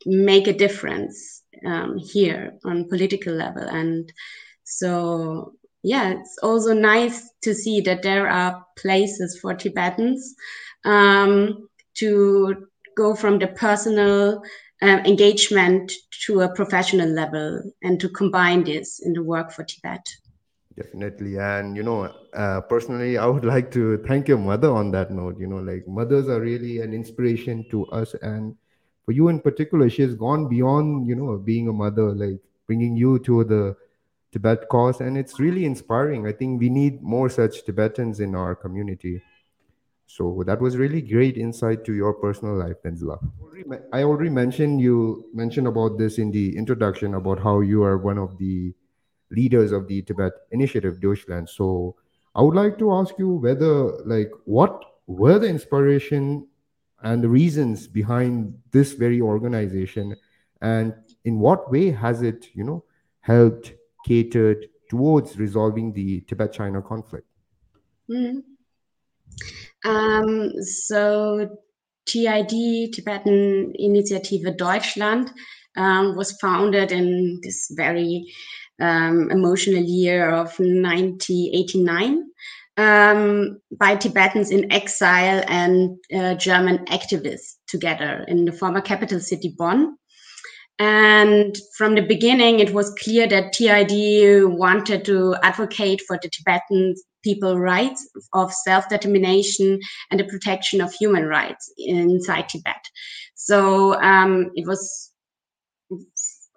make 0.06 0.48
a 0.48 0.54
difference 0.54 1.44
um, 1.66 1.98
here 1.98 2.54
on 2.64 2.90
political 2.90 3.34
level. 3.34 3.64
And 3.64 4.12
so 4.64 5.54
yeah 5.86 6.10
it's 6.10 6.38
also 6.42 6.74
nice 6.74 7.30
to 7.44 7.54
see 7.54 7.80
that 7.80 8.02
there 8.02 8.28
are 8.28 8.66
places 8.76 9.38
for 9.40 9.54
tibetans 9.54 10.36
um, 10.84 11.70
to 11.94 12.68
go 12.98 13.14
from 13.14 13.38
the 13.40 13.48
personal 13.48 14.42
uh, 14.82 15.00
engagement 15.06 15.92
to 16.26 16.42
a 16.42 16.54
professional 16.54 17.10
level 17.10 17.62
and 17.84 18.00
to 18.00 18.10
combine 18.10 18.64
this 18.64 19.00
in 19.00 19.14
the 19.14 19.24
work 19.24 19.52
for 19.52 19.64
tibet. 19.64 20.06
Definitely. 20.76 21.38
And 21.38 21.78
you 21.78 21.84
know 21.84 22.14
uh, 22.34 22.62
personally 22.62 23.18
i 23.18 23.26
would 23.26 23.46
like 23.54 23.72
to 23.72 23.98
thank 24.08 24.28
your 24.28 24.38
mother 24.38 24.72
on 24.72 24.92
that 24.92 25.12
note. 25.12 25.40
You 25.40 25.48
know 25.48 25.58
like 25.58 25.88
mothers 25.88 26.28
are 26.28 26.42
really 26.42 26.82
an 26.82 26.94
inspiration 26.94 27.66
to 27.72 27.86
us. 27.88 28.16
And 28.22 28.56
for 29.06 29.12
you 29.12 29.30
in 29.30 29.40
particular, 29.40 29.90
she 29.90 30.02
has 30.02 30.16
gone 30.16 30.50
beyond, 30.50 31.08
you 31.08 31.16
know, 31.16 31.38
being 31.38 31.68
a 31.68 31.74
mother, 31.74 32.12
like 32.12 32.40
bringing 32.66 32.98
you 32.98 33.20
to 33.20 33.44
the 33.44 33.76
Tibet 34.36 34.68
cause. 34.68 35.00
And 35.00 35.18
it's 35.18 35.40
really 35.40 35.64
inspiring. 35.64 36.28
I 36.28 36.34
think 36.34 36.60
we 36.60 36.70
need 36.70 37.02
more 37.02 37.30
such 37.30 37.64
Tibetans 37.64 38.20
in 38.20 38.36
our 38.36 38.54
community. 38.54 39.24
So 40.08 40.44
that 40.46 40.60
was 40.60 40.76
really 40.76 41.02
great 41.02 41.38
insight 41.38 41.86
to 41.86 41.94
your 41.94 42.14
personal 42.14 42.56
life, 42.56 42.76
Tenzila. 42.84 43.18
I 43.94 44.04
already 44.04 44.30
mentioned 44.30 44.82
you 44.82 45.26
mentioned 45.34 45.68
about 45.68 45.98
this 45.98 46.18
in 46.18 46.32
the 46.32 46.56
introduction 46.58 47.14
about 47.16 47.40
how 47.40 47.62
you 47.62 47.84
are 47.84 47.98
one 47.98 48.18
of 48.18 48.38
the 48.38 48.74
leaders 49.32 49.72
of 49.72 49.88
the 49.88 50.02
Tibet 50.02 50.34
Initiative 50.52 51.00
Deutschland. 51.00 51.48
So 51.50 51.96
I 52.36 52.42
would 52.42 52.56
like 52.56 52.78
to 52.80 52.92
ask 52.92 53.18
you 53.18 53.30
whether 53.30 54.04
like 54.04 54.32
what 54.44 54.84
were 55.08 55.40
the 55.40 55.48
inspiration 55.48 56.46
and 57.04 57.24
the 57.24 57.30
reasons 57.30 57.88
behind 57.88 58.54
this 58.72 58.92
very 58.92 59.22
organization 59.22 60.16
and 60.62 60.94
in 61.24 61.40
what 61.40 61.72
way 61.72 61.92
has 61.92 62.22
it 62.22 62.48
you 62.54 62.64
know 62.64 62.84
helped 63.22 63.74
catered 64.06 64.68
towards 64.90 65.38
resolving 65.38 65.92
the 65.94 66.22
tibet 66.22 66.54
china 66.54 66.82
conflict 66.82 67.28
mm-hmm. 68.10 68.40
um, 69.90 70.52
so 70.62 71.50
tid 72.06 72.50
tibetan 72.94 73.74
initiative 73.76 74.58
deutschland 74.58 75.32
um, 75.78 76.16
was 76.16 76.32
founded 76.34 76.92
in 76.92 77.40
this 77.44 77.72
very 77.76 78.26
um, 78.80 79.32
emotional 79.32 79.82
year 79.82 80.30
of 80.30 80.48
1989 80.60 82.24
um, 82.78 83.62
by 83.72 83.96
Tibetans 83.96 84.52
in 84.52 84.72
exile 84.72 85.44
and 85.48 85.98
uh, 86.14 86.36
German 86.36 86.80
activists 86.86 87.56
together 87.68 88.26
in 88.28 88.46
the 88.46 88.52
former 88.52 88.82
capital 88.82 89.20
city 89.20 89.54
Bonn. 89.58 89.98
And 90.78 91.58
from 91.78 91.96
the 91.96 92.02
beginning, 92.02 92.60
it 92.60 92.74
was 92.74 92.94
clear 93.02 93.28
that 93.28 93.54
TID 93.54 94.46
wanted 94.46 95.06
to 95.06 95.36
advocate 95.42 96.02
for 96.06 96.20
the 96.22 96.30
Tibetan 96.30 96.96
people 97.24 97.58
rights 97.58 98.08
of 98.34 98.54
self-determination 98.54 99.80
and 100.12 100.20
the 100.20 100.26
protection 100.26 100.82
of 100.82 100.94
human 100.94 101.26
rights 101.26 101.74
inside 101.78 102.50
Tibet. 102.50 102.90
So 103.36 104.00
um, 104.02 104.52
it 104.56 104.68
was 104.68 105.12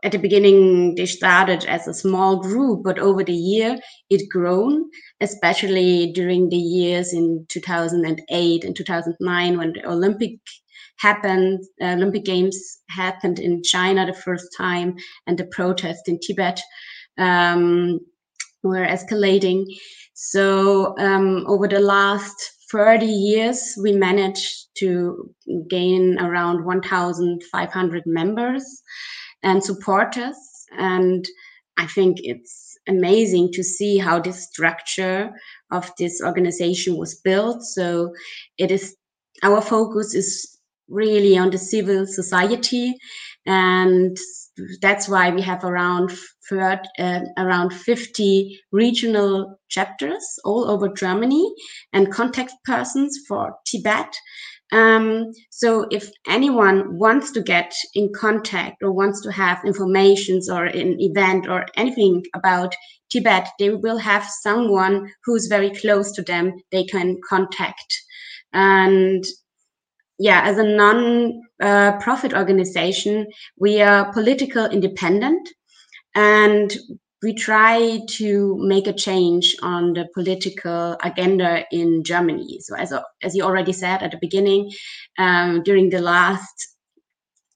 at 0.04 0.12
the 0.12 0.18
beginning 0.18 0.94
they 0.94 1.06
started 1.06 1.64
as 1.64 1.86
a 1.86 1.94
small 1.94 2.40
group 2.40 2.82
but 2.84 2.98
over 2.98 3.24
the 3.24 3.34
year 3.34 3.78
it 4.10 4.28
grown 4.30 4.88
especially 5.20 6.12
during 6.12 6.48
the 6.48 6.56
years 6.56 7.12
in 7.12 7.44
2008 7.48 8.64
and 8.64 8.76
2009 8.76 9.58
when 9.58 9.72
the 9.72 9.86
olympic 9.88 10.38
happened 10.98 11.60
uh, 11.82 11.86
olympic 11.86 12.24
games 12.24 12.78
happened 12.90 13.38
in 13.38 13.62
china 13.62 14.06
the 14.06 14.14
first 14.14 14.46
time 14.56 14.94
and 15.26 15.38
the 15.38 15.46
protests 15.46 16.08
in 16.08 16.18
tibet 16.20 16.60
um, 17.18 18.00
were 18.62 18.86
escalating. 18.86 19.64
So 20.14 20.96
um, 20.98 21.44
over 21.46 21.68
the 21.68 21.80
last 21.80 22.36
30 22.70 23.06
years 23.06 23.78
we 23.82 23.92
managed 23.92 24.68
to 24.78 25.32
gain 25.68 26.18
around 26.20 26.64
1500 26.64 28.02
members 28.06 28.82
and 29.42 29.62
supporters. 29.62 30.36
And 30.76 31.26
I 31.76 31.86
think 31.86 32.18
it's 32.22 32.76
amazing 32.88 33.52
to 33.52 33.62
see 33.62 33.98
how 33.98 34.18
this 34.18 34.44
structure 34.44 35.30
of 35.70 35.90
this 35.98 36.20
organization 36.22 36.96
was 36.96 37.14
built. 37.16 37.62
So 37.62 38.12
it 38.56 38.70
is 38.70 38.96
our 39.42 39.60
focus 39.60 40.14
is 40.14 40.58
really 40.88 41.36
on 41.36 41.50
the 41.50 41.58
civil 41.58 42.06
society 42.06 42.94
and 43.46 44.16
that's 44.80 45.08
why 45.08 45.30
we 45.30 45.40
have 45.42 45.64
around 45.64 46.12
uh, 46.50 46.76
around 47.36 47.72
50 47.72 48.58
regional 48.72 49.58
chapters 49.68 50.24
all 50.44 50.68
over 50.68 50.88
Germany 50.88 51.52
and 51.92 52.10
contact 52.12 52.52
persons 52.64 53.18
for 53.28 53.54
Tibet 53.66 54.14
um, 54.72 55.32
so 55.50 55.86
if 55.90 56.10
anyone 56.26 56.98
wants 56.98 57.30
to 57.32 57.42
get 57.42 57.74
in 57.94 58.12
contact 58.12 58.82
or 58.82 58.92
wants 58.92 59.22
to 59.22 59.32
have 59.32 59.64
informations 59.64 60.50
or 60.50 60.66
an 60.66 61.00
event 61.00 61.48
or 61.48 61.66
anything 61.76 62.24
about 62.34 62.74
Tibet, 63.10 63.48
they 63.58 63.70
will 63.70 63.96
have 63.98 64.28
someone 64.42 65.10
who's 65.24 65.46
very 65.46 65.70
close 65.70 66.12
to 66.12 66.22
them 66.22 66.52
they 66.70 66.84
can 66.84 67.18
contact. 67.28 67.94
And 68.52 69.24
yeah, 70.18 70.42
as 70.44 70.58
a 70.58 70.64
non-profit 70.64 72.34
uh, 72.34 72.36
organization, 72.36 73.26
we 73.58 73.80
are 73.80 74.12
political 74.12 74.66
independent 74.66 75.48
and 76.14 76.76
we 77.22 77.34
try 77.34 78.00
to 78.06 78.56
make 78.60 78.86
a 78.86 78.92
change 78.92 79.56
on 79.62 79.92
the 79.92 80.06
political 80.14 80.96
agenda 81.02 81.64
in 81.72 82.04
Germany. 82.04 82.60
So, 82.60 82.76
as, 82.76 82.92
as 83.22 83.34
you 83.34 83.42
already 83.42 83.72
said 83.72 84.02
at 84.02 84.12
the 84.12 84.18
beginning, 84.20 84.70
um, 85.18 85.62
during 85.62 85.90
the 85.90 86.00
last 86.00 86.76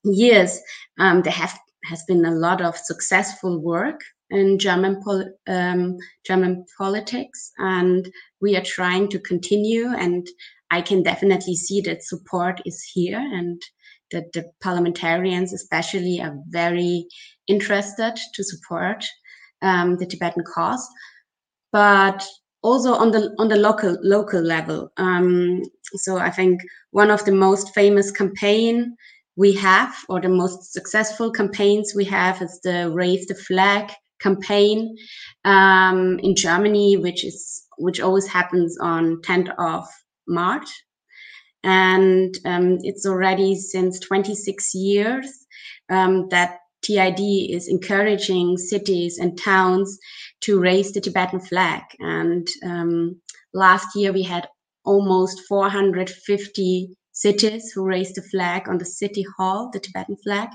years, 0.04 0.59
um, 0.99 1.23
there 1.23 1.33
have 1.33 1.59
has 1.85 2.02
been 2.04 2.25
a 2.25 2.31
lot 2.31 2.61
of 2.61 2.76
successful 2.76 3.61
work 3.61 4.00
in 4.31 4.59
German 4.59 5.02
pol 5.02 5.25
um, 5.47 5.97
German 6.26 6.64
politics, 6.76 7.52
and 7.59 8.11
we 8.40 8.57
are 8.57 8.64
trying 8.64 9.09
to 9.11 9.19
continue. 9.21 9.88
And 9.88 10.26
I 10.71 10.81
can 10.81 11.02
definitely 11.02 11.54
see 11.54 11.81
that 11.83 12.02
support 12.02 12.61
is 12.66 12.83
here, 12.83 13.19
and 13.19 13.62
that 14.11 14.33
the 14.33 14.50
parliamentarians, 14.61 15.52
especially, 15.52 16.21
are 16.21 16.37
very 16.49 17.07
interested 17.47 18.19
to 18.35 18.45
support 18.45 19.04
um, 19.62 19.97
the 19.97 20.07
Tibetan 20.07 20.45
cause, 20.45 20.87
but 21.73 22.26
also 22.62 22.95
on 22.95 23.11
the 23.11 23.35
on 23.38 23.49
the 23.49 23.57
local 23.57 23.97
local 24.02 24.40
level. 24.40 24.90
Um, 24.97 25.62
so 25.95 26.19
I 26.19 26.31
think 26.31 26.61
one 26.90 27.11
of 27.11 27.25
the 27.25 27.33
most 27.33 27.75
famous 27.75 28.11
campaign 28.11 28.97
we 29.37 29.52
have, 29.54 29.95
or 30.09 30.21
the 30.21 30.28
most 30.28 30.73
successful 30.73 31.31
campaigns 31.31 31.95
we 31.95 32.04
have, 32.04 32.42
is 32.42 32.61
the 32.62 32.90
Raise 32.92 33.26
the 33.26 33.35
Flag 33.35 33.90
campaign 34.21 34.95
um, 35.45 36.19
in 36.21 36.37
Germany, 36.37 36.97
which 36.97 37.25
is 37.25 37.64
which 37.78 38.00
always 38.00 38.26
happens 38.26 38.76
on 38.81 39.21
10th 39.23 39.52
of 39.59 39.85
March, 40.28 40.69
and 41.64 42.37
um, 42.45 42.78
it's 42.83 43.07
already 43.07 43.57
since 43.57 43.99
26 44.00 44.75
years 44.75 45.26
um, 45.90 46.28
that 46.28 46.59
TID 46.83 47.21
is 47.51 47.69
encouraging 47.69 48.59
cities 48.59 49.19
and 49.19 49.39
towns 49.39 49.99
to 50.43 50.61
raise 50.61 50.93
the 50.93 51.01
Tibetan 51.01 51.41
flag. 51.41 51.83
And 52.01 52.47
um, 52.65 53.21
last 53.55 53.97
year 53.97 54.12
we 54.12 54.23
had 54.23 54.49
almost 54.85 55.42
450 55.49 56.97
cities 57.12 57.71
who 57.73 57.85
raised 57.85 58.16
the 58.16 58.23
flag 58.23 58.68
on 58.68 58.79
the 58.79 58.85
city 58.85 59.25
hall, 59.37 59.71
the 59.73 59.81
Tibetan 59.81 60.16
flag. 60.16 60.49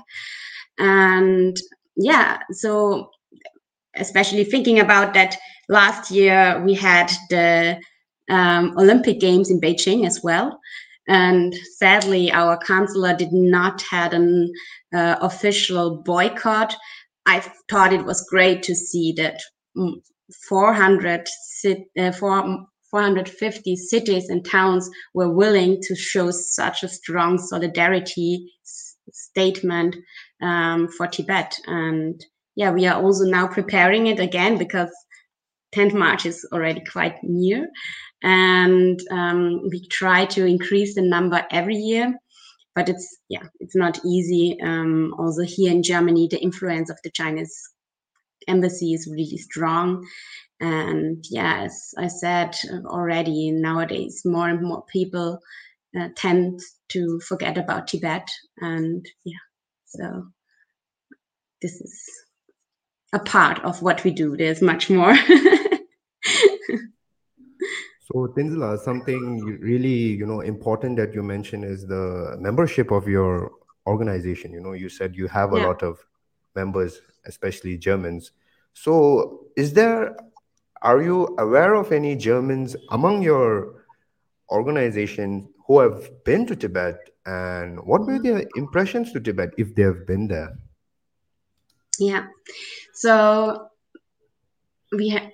And 0.78 1.56
yeah, 1.96 2.38
so 2.52 3.10
especially 3.96 4.44
thinking 4.44 4.78
about 4.80 5.14
that 5.14 5.36
last 5.68 6.10
year 6.10 6.62
we 6.64 6.74
had 6.74 7.10
the 7.30 7.80
um, 8.28 8.74
Olympic 8.76 9.20
Games 9.20 9.50
in 9.50 9.60
Beijing 9.60 10.06
as 10.06 10.22
well. 10.22 10.60
And 11.08 11.54
sadly, 11.76 12.30
our 12.30 12.58
counselor 12.58 13.16
did 13.16 13.32
not 13.32 13.82
had 13.82 14.12
an 14.12 14.52
uh, 14.94 15.16
official 15.20 16.02
boycott. 16.02 16.76
I 17.26 17.40
thought 17.70 17.92
it 17.92 18.04
was 18.04 18.28
great 18.28 18.62
to 18.64 18.74
see 18.74 19.12
that 19.12 19.40
400 20.48 21.28
uh, 21.98 22.12
450 22.12 23.76
cities 23.76 24.28
and 24.28 24.44
towns 24.44 24.88
were 25.14 25.30
willing 25.30 25.80
to 25.82 25.94
show 25.94 26.30
such 26.30 26.82
a 26.82 26.88
strong 26.88 27.38
solidarity 27.38 28.50
statement 29.12 29.96
um, 30.42 30.88
for 30.88 31.06
Tibet. 31.06 31.58
And 31.66 32.24
yeah, 32.54 32.70
we 32.70 32.86
are 32.86 33.00
also 33.02 33.24
now 33.24 33.46
preparing 33.46 34.06
it 34.06 34.20
again 34.20 34.58
because 34.58 34.90
10th 35.74 35.94
March 35.94 36.26
is 36.26 36.46
already 36.52 36.82
quite 36.90 37.16
near 37.22 37.68
and 38.22 39.00
um, 39.10 39.62
we 39.70 39.86
try 39.88 40.24
to 40.26 40.44
increase 40.44 40.94
the 40.94 41.02
number 41.02 41.46
every 41.50 41.76
year 41.76 42.14
but 42.78 42.88
it's 42.88 43.18
yeah 43.28 43.42
it's 43.58 43.74
not 43.74 43.98
easy. 44.06 44.56
Um, 44.62 45.12
also 45.18 45.42
here 45.42 45.72
in 45.72 45.82
germany 45.82 46.28
the 46.30 46.40
influence 46.40 46.90
of 46.90 46.98
the 47.02 47.10
chinese 47.10 47.54
embassy 48.46 48.94
is 48.94 49.08
really 49.10 49.36
strong. 49.36 50.06
And 50.60 51.24
yeah 51.28 51.64
as 51.64 51.92
i 51.98 52.06
said 52.06 52.54
already 52.86 53.50
nowadays 53.50 54.22
more 54.24 54.48
and 54.48 54.62
more 54.62 54.84
people 54.92 55.40
uh, 55.98 56.08
tend 56.16 56.60
to 56.90 57.20
forget 57.20 57.58
about 57.58 57.88
tibet. 57.88 58.28
And 58.58 59.04
yeah 59.24 59.44
so 59.86 60.28
this 61.62 61.80
is 61.80 61.94
a 63.12 63.18
part 63.18 63.64
of 63.64 63.82
what 63.82 64.04
we 64.04 64.12
do. 64.12 64.36
There's 64.36 64.62
much 64.62 64.88
more 64.88 65.16
So 68.10 68.26
Tinzla, 68.28 68.78
something 68.78 69.44
really 69.60 70.16
you 70.20 70.24
know 70.24 70.40
important 70.40 70.96
that 70.96 71.12
you 71.12 71.22
mentioned 71.22 71.64
is 71.64 71.86
the 71.86 72.36
membership 72.40 72.90
of 72.90 73.06
your 73.06 73.52
organization. 73.86 74.52
You 74.52 74.60
know, 74.60 74.72
you 74.72 74.88
said 74.88 75.14
you 75.14 75.28
have 75.28 75.52
a 75.52 75.58
yeah. 75.58 75.66
lot 75.66 75.82
of 75.82 75.98
members, 76.54 77.02
especially 77.26 77.76
Germans. 77.76 78.32
So 78.72 79.46
is 79.56 79.74
there 79.74 80.16
are 80.80 81.02
you 81.02 81.36
aware 81.38 81.74
of 81.74 81.92
any 81.92 82.16
Germans 82.16 82.76
among 82.90 83.22
your 83.22 83.84
organization 84.50 85.48
who 85.66 85.80
have 85.80 86.24
been 86.24 86.46
to 86.46 86.56
Tibet 86.56 87.10
and 87.26 87.78
what 87.84 88.06
were 88.06 88.18
their 88.18 88.44
impressions 88.56 89.12
to 89.12 89.20
Tibet 89.20 89.50
if 89.58 89.74
they 89.74 89.82
have 89.82 90.06
been 90.06 90.28
there? 90.28 90.56
Yeah. 91.98 92.28
So 92.94 93.68
we 94.92 95.10
have 95.10 95.30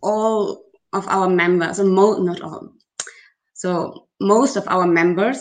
all 0.00 0.63
of 0.94 1.06
our 1.08 1.28
members, 1.28 1.78
or 1.78 1.84
mo- 1.84 2.22
not 2.22 2.40
all, 2.40 2.72
so 3.54 4.08
most 4.20 4.56
of 4.56 4.68
our 4.68 4.86
members, 4.86 5.40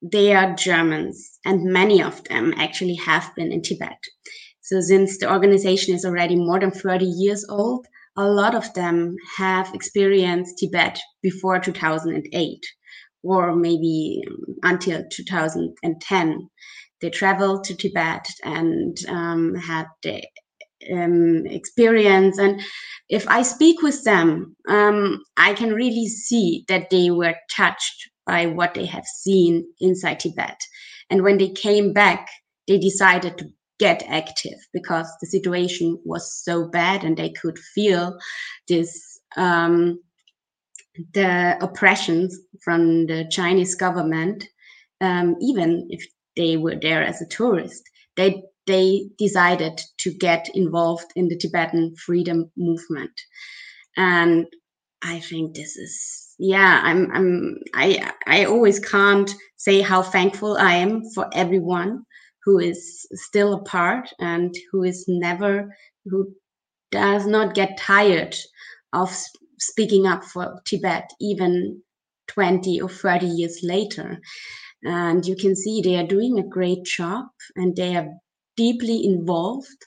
they 0.00 0.34
are 0.34 0.54
Germans, 0.54 1.38
and 1.44 1.64
many 1.64 2.02
of 2.02 2.22
them 2.24 2.54
actually 2.58 2.94
have 2.94 3.34
been 3.34 3.50
in 3.50 3.62
Tibet. 3.62 3.98
So 4.60 4.80
since 4.80 5.18
the 5.18 5.32
organization 5.32 5.94
is 5.94 6.04
already 6.04 6.36
more 6.36 6.60
than 6.60 6.70
30 6.70 7.06
years 7.06 7.44
old, 7.48 7.86
a 8.16 8.28
lot 8.28 8.54
of 8.54 8.72
them 8.74 9.16
have 9.36 9.74
experienced 9.74 10.58
Tibet 10.58 11.00
before 11.22 11.58
2008 11.58 12.60
or 13.22 13.56
maybe 13.56 14.22
until 14.62 15.02
2010. 15.10 16.48
They 17.00 17.10
traveled 17.10 17.64
to 17.64 17.74
Tibet 17.74 18.26
and 18.44 18.96
um, 19.08 19.54
had 19.56 19.86
the 20.02 20.22
um, 20.92 21.46
experience. 21.46 22.38
And 22.38 22.60
if 23.08 23.28
I 23.28 23.42
speak 23.42 23.82
with 23.82 24.04
them, 24.04 24.56
um, 24.68 25.22
I 25.36 25.54
can 25.54 25.72
really 25.72 26.08
see 26.08 26.64
that 26.68 26.90
they 26.90 27.10
were 27.10 27.34
touched 27.54 28.10
by 28.26 28.46
what 28.46 28.74
they 28.74 28.86
have 28.86 29.04
seen 29.04 29.66
inside 29.80 30.20
Tibet. 30.20 30.58
And 31.10 31.22
when 31.22 31.38
they 31.38 31.50
came 31.50 31.92
back, 31.92 32.28
they 32.66 32.78
decided 32.78 33.38
to 33.38 33.50
get 33.78 34.02
active 34.08 34.58
because 34.72 35.06
the 35.20 35.26
situation 35.26 36.00
was 36.04 36.42
so 36.42 36.66
bad 36.68 37.04
and 37.04 37.16
they 37.16 37.30
could 37.30 37.58
feel 37.58 38.18
this 38.68 39.20
um, 39.36 40.00
the 41.12 41.56
oppressions 41.60 42.38
from 42.62 43.06
the 43.06 43.26
Chinese 43.30 43.74
government, 43.74 44.44
um, 45.00 45.36
even 45.40 45.86
if 45.90 46.04
they 46.36 46.56
were 46.56 46.76
there 46.80 47.02
as 47.02 47.20
a 47.20 47.26
tourist. 47.26 47.82
They 48.16 48.42
they 48.66 49.08
decided 49.18 49.80
to 49.98 50.12
get 50.12 50.48
involved 50.54 51.06
in 51.16 51.28
the 51.28 51.36
Tibetan 51.36 51.94
freedom 51.96 52.50
movement. 52.56 53.20
And 53.96 54.46
I 55.02 55.20
think 55.20 55.54
this 55.54 55.76
is 55.76 56.34
yeah, 56.38 56.80
I'm 56.82 57.10
I'm 57.12 57.58
I 57.74 58.12
I 58.26 58.44
always 58.44 58.78
can't 58.78 59.34
say 59.56 59.80
how 59.80 60.02
thankful 60.02 60.56
I 60.58 60.74
am 60.74 61.02
for 61.14 61.28
everyone 61.32 62.04
who 62.44 62.58
is 62.58 63.06
still 63.12 63.54
a 63.54 63.62
part 63.62 64.08
and 64.20 64.54
who 64.70 64.82
is 64.82 65.04
never 65.08 65.74
who 66.04 66.32
does 66.90 67.26
not 67.26 67.54
get 67.54 67.78
tired 67.78 68.36
of 68.92 69.16
speaking 69.58 70.06
up 70.06 70.24
for 70.24 70.60
Tibet 70.64 71.10
even 71.20 71.82
20 72.28 72.80
or 72.80 72.88
30 72.88 73.26
years 73.26 73.60
later. 73.62 74.18
And 74.84 75.24
you 75.26 75.36
can 75.36 75.56
see 75.56 75.80
they 75.80 75.96
are 75.96 76.06
doing 76.06 76.38
a 76.38 76.46
great 76.46 76.84
job 76.84 77.26
and 77.56 77.74
they 77.74 77.96
are 77.96 78.08
deeply 78.56 79.04
involved. 79.04 79.86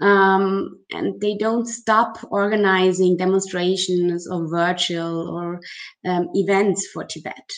Um, 0.00 0.80
and 0.92 1.20
they 1.20 1.36
don't 1.36 1.66
stop 1.66 2.18
organizing 2.30 3.16
demonstrations 3.16 4.28
or 4.28 4.48
virtual 4.48 5.30
or 5.30 5.60
um, 6.06 6.28
events 6.34 6.86
for 6.92 7.04
Tibet. 7.04 7.50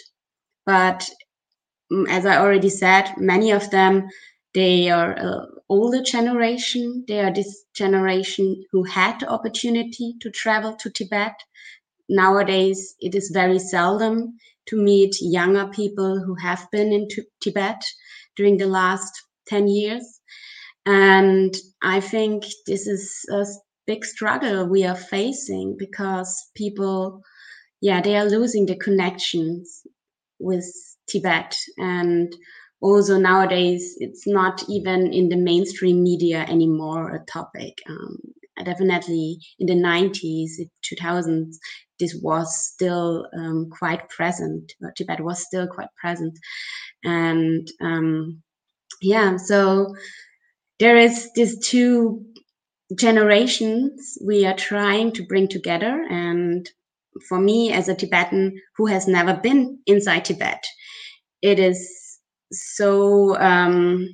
But 0.65 1.09
um, 1.91 2.07
as 2.09 2.27
I 2.27 2.39
already 2.39 2.71
said, 2.71 3.13
many 3.17 3.51
of 3.51 3.71
them 3.71 4.09
they 4.55 4.91
are 4.91 5.17
uh, 5.19 5.47
older 5.69 6.03
generation. 6.03 7.05
They 7.07 7.21
are 7.21 7.33
this 7.33 7.65
generation 7.75 8.65
who 8.73 8.83
had 8.83 9.21
the 9.21 9.29
opportunity 9.29 10.15
to 10.21 10.31
travel 10.31 10.75
to 10.77 10.91
Tibet. 10.91 11.35
Nowadays, 12.09 12.95
it 13.01 13.15
is 13.15 13.31
very 13.33 13.59
seldom 13.59 14.37
to 14.67 14.77
meet 14.77 15.17
younger 15.21 15.67
people 15.69 16.21
who 16.25 16.35
have 16.37 16.67
been 16.73 16.93
in 16.93 17.09
Tibet 17.41 17.83
during 18.37 18.57
the 18.57 18.67
last 18.67 19.13
10 19.47 19.69
years. 19.69 20.18
And 20.89 21.55
I 21.83 22.01
think 22.01 22.45
this 22.67 22.87
is 22.87 23.23
a 23.31 23.45
big 23.87 24.07
struggle 24.07 24.67
we 24.67 24.87
are 24.87 24.97
facing 24.97 25.77
because 25.79 26.51
people, 26.57 27.21
yeah, 27.83 28.01
they 28.01 28.17
are 28.17 28.25
losing 28.25 28.65
the 28.65 28.77
connections 28.77 29.87
with 30.39 30.65
Tibet. 31.07 31.59
And 31.77 32.35
also 32.81 33.19
nowadays, 33.19 33.97
it's 33.99 34.27
not 34.27 34.65
even 34.71 35.13
in 35.13 35.29
the 35.29 35.37
mainstream 35.37 36.03
media 36.03 36.47
anymore 36.49 37.15
a 37.15 37.23
topic. 37.31 37.75
Um, 37.91 38.17
definitely 38.65 39.41
in 39.59 39.67
the 39.67 39.75
90s, 39.75 40.53
2000s, 40.83 41.57
this 42.01 42.19
was 42.23 42.65
still 42.65 43.27
um, 43.37 43.69
quite 43.79 44.09
present. 44.09 44.73
Tibet 44.97 45.21
was 45.21 45.45
still 45.45 45.67
quite 45.67 45.95
present. 46.01 46.39
And 47.05 47.69
um, 47.83 48.43
yeah, 49.03 49.37
so 49.37 49.95
there 50.79 50.97
is 50.97 51.31
these 51.35 51.59
two 51.67 52.25
generations 52.99 54.17
we 54.25 54.47
are 54.47 54.57
trying 54.57 55.13
to 55.13 55.27
bring 55.27 55.49
together 55.49 56.07
and 56.09 56.71
for 57.29 57.39
me 57.39 57.73
as 57.73 57.89
a 57.89 57.95
tibetan 57.95 58.59
who 58.77 58.87
has 58.87 59.07
never 59.07 59.35
been 59.35 59.79
inside 59.87 60.25
tibet 60.25 60.65
it 61.43 61.59
is 61.59 62.19
so 62.53 63.39
um, 63.39 64.09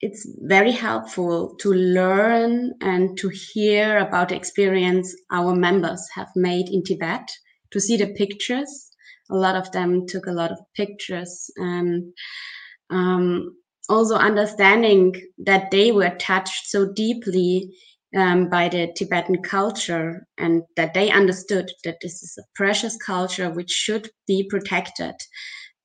it's 0.00 0.28
very 0.42 0.70
helpful 0.70 1.56
to 1.56 1.72
learn 1.72 2.72
and 2.80 3.18
to 3.18 3.28
hear 3.28 3.98
about 3.98 4.28
the 4.28 4.36
experience 4.36 5.14
our 5.32 5.54
members 5.54 6.06
have 6.14 6.28
made 6.36 6.68
in 6.68 6.84
tibet 6.84 7.28
to 7.72 7.80
see 7.80 7.96
the 7.96 8.14
pictures. 8.14 8.90
A 9.30 9.34
lot 9.34 9.56
of 9.56 9.70
them 9.72 10.06
took 10.06 10.26
a 10.26 10.32
lot 10.32 10.52
of 10.52 10.58
pictures 10.76 11.50
and 11.56 12.12
um, 12.90 13.56
also 13.88 14.16
understanding 14.16 15.14
that 15.38 15.70
they 15.70 15.92
were 15.92 16.14
touched 16.18 16.68
so 16.68 16.92
deeply 16.92 17.74
um, 18.16 18.48
by 18.48 18.68
the 18.68 18.92
Tibetan 18.96 19.42
culture 19.42 20.26
and 20.38 20.62
that 20.76 20.94
they 20.94 21.10
understood 21.10 21.70
that 21.84 21.98
this 22.00 22.22
is 22.22 22.38
a 22.38 22.46
precious 22.54 22.96
culture 22.96 23.50
which 23.50 23.70
should 23.70 24.10
be 24.26 24.46
protected 24.48 25.14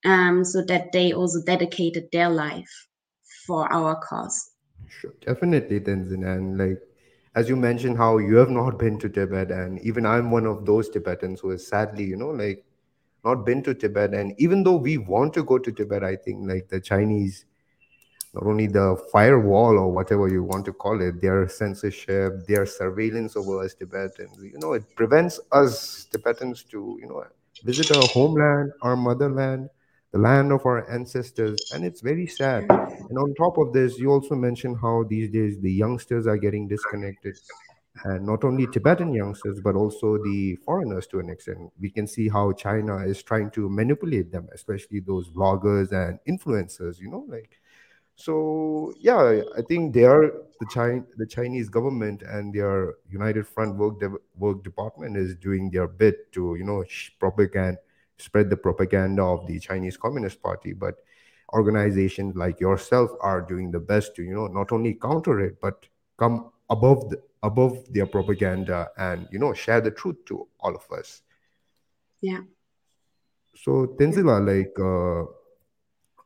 um, 0.06 0.44
so 0.44 0.63
that 0.66 0.92
they 0.92 1.13
also 1.13 1.39
dedicated 1.46 2.06
their 2.12 2.30
life 2.30 2.88
for 3.46 3.72
our 3.72 3.96
cause. 4.02 4.52
Sure, 4.88 5.13
definitely, 5.26 5.80
Tenzin. 5.80 6.26
And 6.26 6.58
like, 6.58 6.82
as 7.36 7.50
you 7.50 7.56
mentioned, 7.56 7.98
how 7.98 8.18
you 8.18 8.36
have 8.36 8.50
not 8.50 8.78
been 8.80 9.00
to 9.00 9.10
Tibet, 9.10 9.52
and 9.52 9.80
even 9.82 10.06
I'm 10.06 10.32
one 10.32 10.46
of 10.46 10.66
those 10.66 10.89
Tibetans 10.89 11.39
who 11.39 11.50
has 11.50 11.66
sadly, 11.66 12.04
you 12.04 12.16
know, 12.16 12.30
like 12.30 12.63
not 13.26 13.46
been 13.46 13.63
to 13.63 13.74
Tibet. 13.74 14.13
And 14.13 14.34
even 14.38 14.63
though 14.63 14.76
we 14.76 14.98
want 14.98 15.34
to 15.34 15.44
go 15.44 15.58
to 15.58 15.72
Tibet, 15.72 16.04
I 16.04 16.16
think 16.16 16.48
like 16.48 16.70
the 16.70 16.80
Chinese 16.80 17.46
not 18.34 18.46
only 18.46 18.67
the 18.67 18.98
firewall 19.12 19.78
or 19.78 19.91
whatever 19.91 20.28
you 20.28 20.43
want 20.43 20.65
to 20.65 20.74
call 20.74 21.02
it, 21.02 21.22
their 21.22 21.48
censorship, 21.48 22.46
their 22.48 22.65
surveillance 22.65 23.36
over 23.36 23.63
us 23.63 23.74
Tibetans, 23.76 24.41
you 24.41 24.58
know, 24.60 24.74
it 24.74 24.84
prevents 24.96 25.39
us 25.52 26.06
Tibetans 26.06 26.63
to, 26.63 26.98
you 27.00 27.08
know, 27.08 27.24
visit 27.63 27.96
our 27.96 28.08
homeland, 28.08 28.72
our 28.82 28.96
motherland, 28.96 29.69
the 30.12 30.19
land 30.19 30.52
of 30.52 30.65
our 30.65 30.89
ancestors, 30.91 31.72
and 31.74 31.84
it's 31.86 32.02
very 32.02 32.28
sad. 32.28 32.63
And 32.69 33.17
on 33.17 33.34
top 33.36 33.58
of 33.58 33.74
this, 33.74 33.98
you 33.98 34.12
also 34.12 34.36
mentioned 34.36 34.78
how 34.82 35.04
these 35.10 35.30
days 35.30 35.60
the 35.60 35.72
youngsters 35.72 36.28
are 36.28 36.38
getting 36.38 36.67
disconnected. 36.67 37.38
And 38.06 38.26
not 38.26 38.43
only 38.43 38.65
Tibetan 38.67 39.13
youngsters, 39.13 39.60
but 39.62 39.76
also 39.76 40.17
the 40.17 40.56
foreigners 40.65 41.06
to 41.08 41.19
an 41.19 41.30
extent. 41.30 41.72
We 41.80 41.91
can 41.91 42.08
see 42.08 42.28
how 42.28 42.52
China 42.54 42.98
is 42.98 43.22
trying 43.22 43.52
to 43.52 43.69
manipulate 43.69 44.32
them, 44.32 44.50
especially 44.54 45.00
those 45.00 45.30
bloggers 45.30 45.91
and 45.91 46.19
influencers, 46.28 47.00
you 47.00 47.10
know, 47.10 47.26
like 47.28 47.60
so 48.15 48.93
yeah, 48.99 49.41
I 49.58 49.62
think 49.62 49.93
they 49.93 50.04
are 50.04 50.32
the 50.60 50.67
China, 50.69 51.04
the 51.17 51.26
Chinese 51.26 51.69
government 51.69 52.21
and 52.21 52.54
their 52.54 52.95
United 53.10 53.47
Front 53.47 53.76
work 53.76 53.99
de- 53.99 54.21
work 54.38 54.63
department 54.63 55.17
is 55.17 55.36
doing 55.36 55.71
their 55.71 55.88
bit 55.88 56.32
to 56.34 56.56
you 56.56 56.63
know 56.63 56.84
propaganda 57.19 57.80
spread 58.17 58.49
the 58.49 58.58
propaganda 58.58 59.23
of 59.23 59.47
the 59.47 59.60
Chinese 59.60 59.97
Communist 59.97 60.41
Party, 60.41 60.73
but 60.73 60.95
organizations 61.54 62.36
like 62.36 62.60
yourself 62.60 63.12
are 63.21 63.41
doing 63.41 63.71
the 63.71 63.80
best 63.80 64.15
to 64.15 64.23
you 64.23 64.34
know 64.34 64.47
not 64.47 64.71
only 64.71 64.93
counter 64.93 65.39
it 65.39 65.60
but 65.62 65.86
come 66.17 66.52
above 66.69 67.10
the, 67.10 67.21
above 67.43 67.86
their 67.91 68.06
propaganda 68.06 68.89
and 68.97 69.28
you 69.32 69.39
know 69.39 69.54
share 69.54 69.82
the 69.82 69.91
truth 69.91 70.17
to 70.26 70.47
all 70.60 70.76
of 70.76 70.86
us. 70.97 71.21
Yeah. 72.21 72.41
So 73.56 73.95
Tenzila, 73.99 74.39
like 74.41 74.73
uh, 74.80 75.23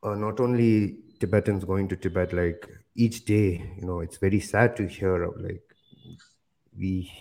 uh, 0.08 0.16
not 0.16 0.40
only 0.40 1.00
Tibetans 1.20 1.66
going 1.66 1.88
to 1.90 1.96
Tibet, 1.96 2.34
like 2.34 2.68
each 2.96 3.26
day, 3.26 3.74
you 3.78 3.86
know, 3.86 4.00
it's 4.02 4.18
very 4.18 4.40
sad 4.40 4.76
to 4.78 4.88
hear 4.88 5.24
of 5.24 5.40
like 5.40 5.64
we 6.78 7.12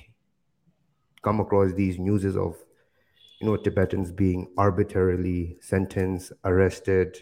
come 1.23 1.41
across 1.41 1.73
these 1.73 1.99
newses 1.99 2.37
of 2.37 2.57
you 3.41 3.47
know 3.47 3.57
Tibetans 3.57 4.13
being 4.13 4.49
arbitrarily 4.57 5.59
sentenced, 5.61 6.33
arrested, 6.45 7.19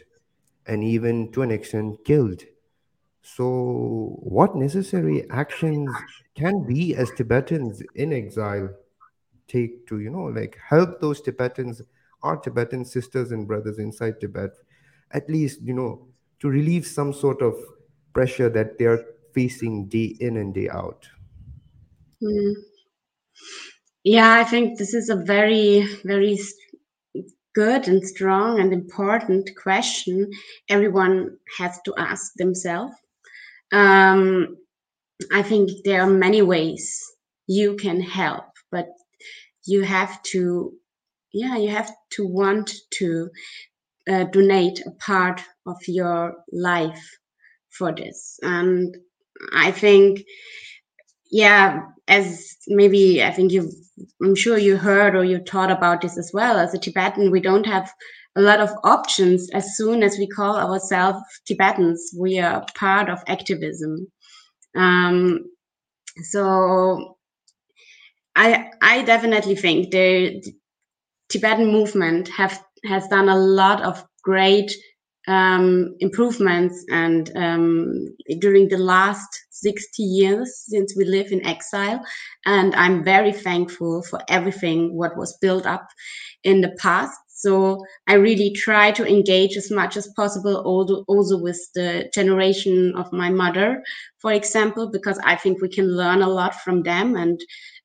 and 0.66 0.84
even 0.84 1.32
to 1.32 1.42
an 1.42 1.50
extent 1.50 2.04
killed. 2.04 2.42
So, 3.22 4.18
what 4.20 4.56
necessary 4.56 5.28
actions 5.30 5.90
can 6.34 6.66
we 6.66 6.94
as 6.94 7.10
Tibetans 7.12 7.82
in 7.94 8.12
exile 8.12 8.70
take 9.48 9.86
to, 9.88 10.00
you 10.00 10.10
know, 10.10 10.24
like 10.24 10.58
help 10.68 11.00
those 11.00 11.20
Tibetans, 11.20 11.82
our 12.22 12.36
Tibetan 12.36 12.84
sisters 12.84 13.32
and 13.32 13.46
brothers 13.46 13.78
inside 13.78 14.20
Tibet, 14.20 14.50
at 15.12 15.28
least, 15.30 15.62
you 15.62 15.74
know, 15.74 16.08
to 16.44 16.50
relieve 16.50 16.86
some 16.86 17.10
sort 17.10 17.40
of 17.40 17.54
pressure 18.12 18.50
that 18.50 18.78
they're 18.78 19.02
facing 19.32 19.88
day 19.88 20.14
in 20.20 20.36
and 20.36 20.52
day 20.52 20.68
out? 20.68 21.08
Mm. 22.22 22.52
Yeah, 24.04 24.34
I 24.34 24.44
think 24.44 24.78
this 24.78 24.92
is 24.92 25.08
a 25.08 25.16
very, 25.16 25.88
very 26.04 26.38
good 27.54 27.88
and 27.88 28.06
strong 28.06 28.60
and 28.60 28.74
important 28.74 29.48
question 29.56 30.30
everyone 30.68 31.38
has 31.58 31.80
to 31.86 31.94
ask 31.96 32.34
themselves. 32.34 32.94
Um, 33.72 34.58
I 35.32 35.40
think 35.40 35.70
there 35.84 36.02
are 36.02 36.10
many 36.10 36.42
ways 36.42 37.02
you 37.46 37.76
can 37.76 38.02
help, 38.02 38.44
but 38.70 38.88
you 39.64 39.80
have 39.80 40.22
to, 40.24 40.74
yeah, 41.32 41.56
you 41.56 41.70
have 41.70 41.90
to 42.10 42.26
want 42.26 42.70
to 42.98 43.30
uh, 44.08 44.24
donate 44.24 44.80
a 44.86 44.90
part 44.92 45.40
of 45.66 45.76
your 45.86 46.34
life 46.52 47.18
for 47.70 47.92
this. 47.92 48.38
And 48.42 48.96
I 49.52 49.70
think, 49.70 50.24
yeah, 51.30 51.80
as 52.08 52.56
maybe 52.68 53.22
I 53.22 53.30
think 53.30 53.52
you, 53.52 53.70
I'm 54.22 54.36
sure 54.36 54.58
you 54.58 54.76
heard 54.76 55.14
or 55.14 55.24
you 55.24 55.38
thought 55.38 55.70
about 55.70 56.00
this 56.00 56.18
as 56.18 56.30
well. 56.32 56.58
As 56.58 56.74
a 56.74 56.78
Tibetan, 56.78 57.30
we 57.30 57.40
don't 57.40 57.66
have 57.66 57.92
a 58.36 58.42
lot 58.42 58.60
of 58.60 58.70
options 58.82 59.48
as 59.50 59.76
soon 59.76 60.02
as 60.02 60.18
we 60.18 60.26
call 60.26 60.56
ourselves 60.56 61.20
Tibetans. 61.46 62.12
We 62.18 62.38
are 62.40 62.66
part 62.74 63.08
of 63.08 63.22
activism. 63.26 64.10
Um, 64.76 65.44
so 66.30 67.16
I 68.36 68.70
I 68.82 69.02
definitely 69.02 69.56
think 69.56 69.90
the 69.90 70.42
Tibetan 71.28 71.70
movement 71.70 72.28
have 72.28 72.62
has 72.86 73.06
done 73.08 73.28
a 73.28 73.36
lot 73.36 73.82
of 73.82 74.04
great 74.22 74.72
um, 75.26 75.94
improvements 76.00 76.84
and 76.90 77.30
um, 77.36 78.14
during 78.40 78.68
the 78.68 78.78
last 78.78 79.28
60 79.50 80.02
years 80.02 80.64
since 80.68 80.94
we 80.96 81.04
live 81.04 81.32
in 81.32 81.44
exile. 81.46 82.00
And 82.44 82.74
i'm 82.74 83.02
very 83.04 83.32
thankful 83.32 84.02
for 84.02 84.20
everything 84.28 84.94
what 84.96 85.16
was 85.16 85.36
built 85.40 85.66
up 85.66 85.86
in 86.42 86.60
the 86.60 86.76
past. 86.78 87.18
So 87.28 87.78
i 88.06 88.14
really 88.14 88.52
try 88.52 88.90
to 88.92 89.06
engage 89.06 89.56
as 89.56 89.70
much 89.70 89.96
as 89.96 90.08
possible 90.14 90.56
also, 91.08 91.38
with 91.38 91.60
the 91.74 92.10
generation 92.14 92.94
of 92.96 93.12
my 93.12 93.30
mother 93.30 93.82
for 94.18 94.32
example 94.32 94.90
because 94.90 95.18
i 95.24 95.36
think 95.36 95.60
we 95.62 95.68
can 95.68 95.96
learn 95.96 96.20
a 96.22 96.28
lot 96.28 96.54
from 96.54 96.82
them. 96.82 97.16
And 97.16 97.40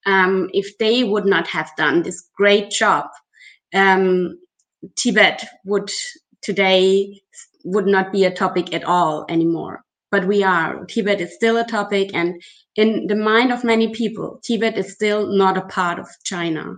um, 0.05 0.49
if 0.53 0.77
they 0.77 1.03
would 1.03 1.25
not 1.25 1.47
have 1.47 1.71
done 1.77 2.03
this 2.03 2.29
great 2.35 2.69
job 2.69 3.05
um, 3.73 4.37
tibet 4.95 5.45
would 5.65 5.91
today 6.41 7.21
would 7.63 7.85
not 7.85 8.11
be 8.11 8.23
a 8.23 8.33
topic 8.33 8.73
at 8.73 8.83
all 8.83 9.25
anymore. 9.29 9.83
But 10.11 10.25
we 10.25 10.43
are. 10.43 10.85
Tibet 10.85 11.21
is 11.21 11.35
still 11.35 11.57
a 11.57 11.67
topic, 11.67 12.09
and 12.13 12.41
in 12.75 13.05
the 13.07 13.15
mind 13.15 13.51
of 13.51 13.63
many 13.63 13.89
people, 13.93 14.39
Tibet 14.43 14.77
is 14.77 14.93
still 14.93 15.27
not 15.27 15.57
a 15.57 15.67
part 15.67 15.99
of 15.99 16.07
China. 16.23 16.77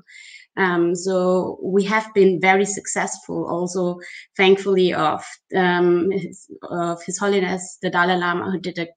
Um, 0.57 0.95
so 0.95 1.57
we 1.63 1.83
have 1.85 2.13
been 2.13 2.41
very 2.41 2.65
successful, 2.65 3.47
also 3.47 3.99
thankfully 4.35 4.93
of 4.93 5.23
um, 5.55 6.11
his, 6.11 6.47
of 6.63 7.01
His 7.03 7.17
Holiness 7.17 7.77
the 7.81 7.89
Dalai 7.89 8.17
Lama, 8.17 8.51
who 8.51 8.59
did 8.59 8.77
an 8.79 8.89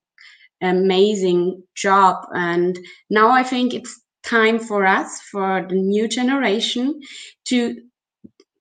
amazing 0.60 1.62
job. 1.76 2.26
And 2.34 2.76
now 3.08 3.30
I 3.30 3.44
think 3.44 3.72
it's 3.72 4.00
time 4.24 4.58
for 4.58 4.84
us, 4.84 5.20
for 5.30 5.64
the 5.68 5.76
new 5.76 6.08
generation, 6.08 7.00
to 7.46 7.76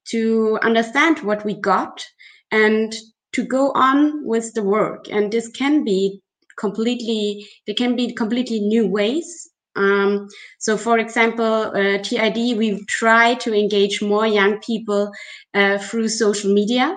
to 0.05 0.59
understand 0.61 1.19
what 1.19 1.45
we 1.45 1.59
got 1.59 2.05
and 2.51 2.93
to 3.33 3.45
go 3.45 3.71
on 3.71 4.25
with 4.25 4.53
the 4.53 4.63
work. 4.63 5.05
And 5.09 5.31
this 5.31 5.47
can 5.49 5.83
be 5.83 6.21
completely 6.57 7.47
there 7.65 7.75
can 7.75 7.95
be 7.95 8.13
completely 8.13 8.59
new 8.59 8.87
ways. 8.87 9.49
Um, 9.75 10.27
so 10.59 10.77
for 10.77 10.99
example 10.99 11.71
uh, 11.75 11.97
tid 12.03 12.35
we 12.57 12.85
try 12.85 13.33
to 13.35 13.53
engage 13.53 14.01
more 14.03 14.27
young 14.27 14.59
people 14.59 15.11
uh, 15.55 15.79
through 15.79 16.09
social 16.09 16.53
media 16.53 16.95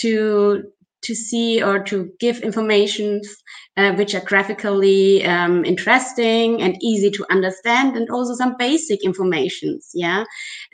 to 0.00 0.64
to 1.02 1.14
see 1.14 1.62
or 1.62 1.82
to 1.84 2.10
give 2.20 2.40
information 2.40 3.20
uh, 3.76 3.92
which 3.92 4.14
are 4.14 4.24
graphically 4.24 5.24
um, 5.24 5.64
interesting 5.64 6.60
and 6.60 6.76
easy 6.82 7.10
to 7.10 7.24
understand 7.30 7.96
and 7.96 8.10
also 8.10 8.34
some 8.34 8.56
basic 8.58 9.04
informations 9.04 9.90
yeah? 9.94 10.24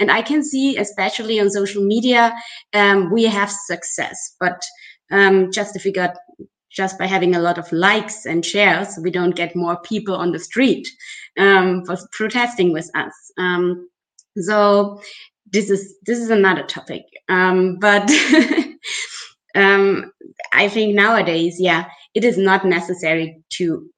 And 0.00 0.10
i 0.10 0.22
can 0.22 0.42
see 0.42 0.76
especially 0.76 1.40
on 1.40 1.50
social 1.50 1.84
media 1.84 2.34
um, 2.72 3.12
we 3.12 3.24
have 3.24 3.50
success 3.50 4.36
but 4.40 4.62
um, 5.10 5.52
just 5.52 5.76
if 5.76 5.84
we 5.84 5.92
got 5.92 6.16
just 6.70 6.98
by 6.98 7.06
having 7.06 7.34
a 7.34 7.40
lot 7.40 7.58
of 7.58 7.70
likes 7.72 8.26
and 8.26 8.44
shares 8.44 8.98
we 9.02 9.10
don't 9.10 9.36
get 9.36 9.56
more 9.56 9.80
people 9.82 10.14
on 10.14 10.32
the 10.32 10.38
street 10.38 10.86
um, 11.38 11.84
for 11.84 11.96
protesting 12.12 12.72
with 12.72 12.90
us 12.94 13.14
um, 13.38 13.88
so 14.38 15.00
this 15.52 15.70
is 15.70 15.94
this 16.04 16.18
is 16.18 16.30
another 16.30 16.62
topic 16.64 17.02
um, 17.28 17.78
but 17.78 18.10
um, 19.56 20.12
I 20.52 20.68
think 20.68 20.94
nowadays, 20.94 21.56
yeah, 21.58 21.86
it 22.14 22.24
is 22.24 22.38
not 22.38 22.64
necessary 22.64 23.42
to 23.54 23.88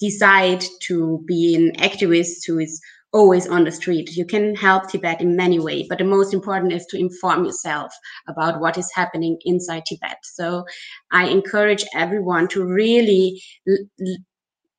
decide 0.00 0.64
to 0.82 1.22
be 1.26 1.54
an 1.54 1.72
activist 1.82 2.46
who 2.46 2.58
is 2.58 2.80
always 3.12 3.48
on 3.48 3.64
the 3.64 3.72
street. 3.72 4.16
You 4.16 4.24
can 4.24 4.54
help 4.54 4.88
Tibet 4.88 5.20
in 5.20 5.34
many 5.34 5.58
ways, 5.58 5.86
but 5.88 5.98
the 5.98 6.04
most 6.04 6.32
important 6.34 6.72
is 6.72 6.86
to 6.86 6.98
inform 6.98 7.44
yourself 7.44 7.92
about 8.28 8.60
what 8.60 8.78
is 8.78 8.90
happening 8.94 9.38
inside 9.44 9.84
Tibet. 9.86 10.18
So 10.22 10.64
I 11.10 11.26
encourage 11.26 11.84
everyone 11.94 12.48
to 12.48 12.64
really 12.64 13.42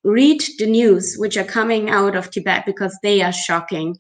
read 0.04 0.42
the 0.58 0.68
news 0.68 1.16
which 1.18 1.38
are 1.38 1.44
coming 1.44 1.90
out 1.90 2.16
of 2.16 2.32
Tibet 2.32 2.66
because 2.66 2.98
they 3.04 3.22
are 3.22 3.34
shocking. 3.34 3.98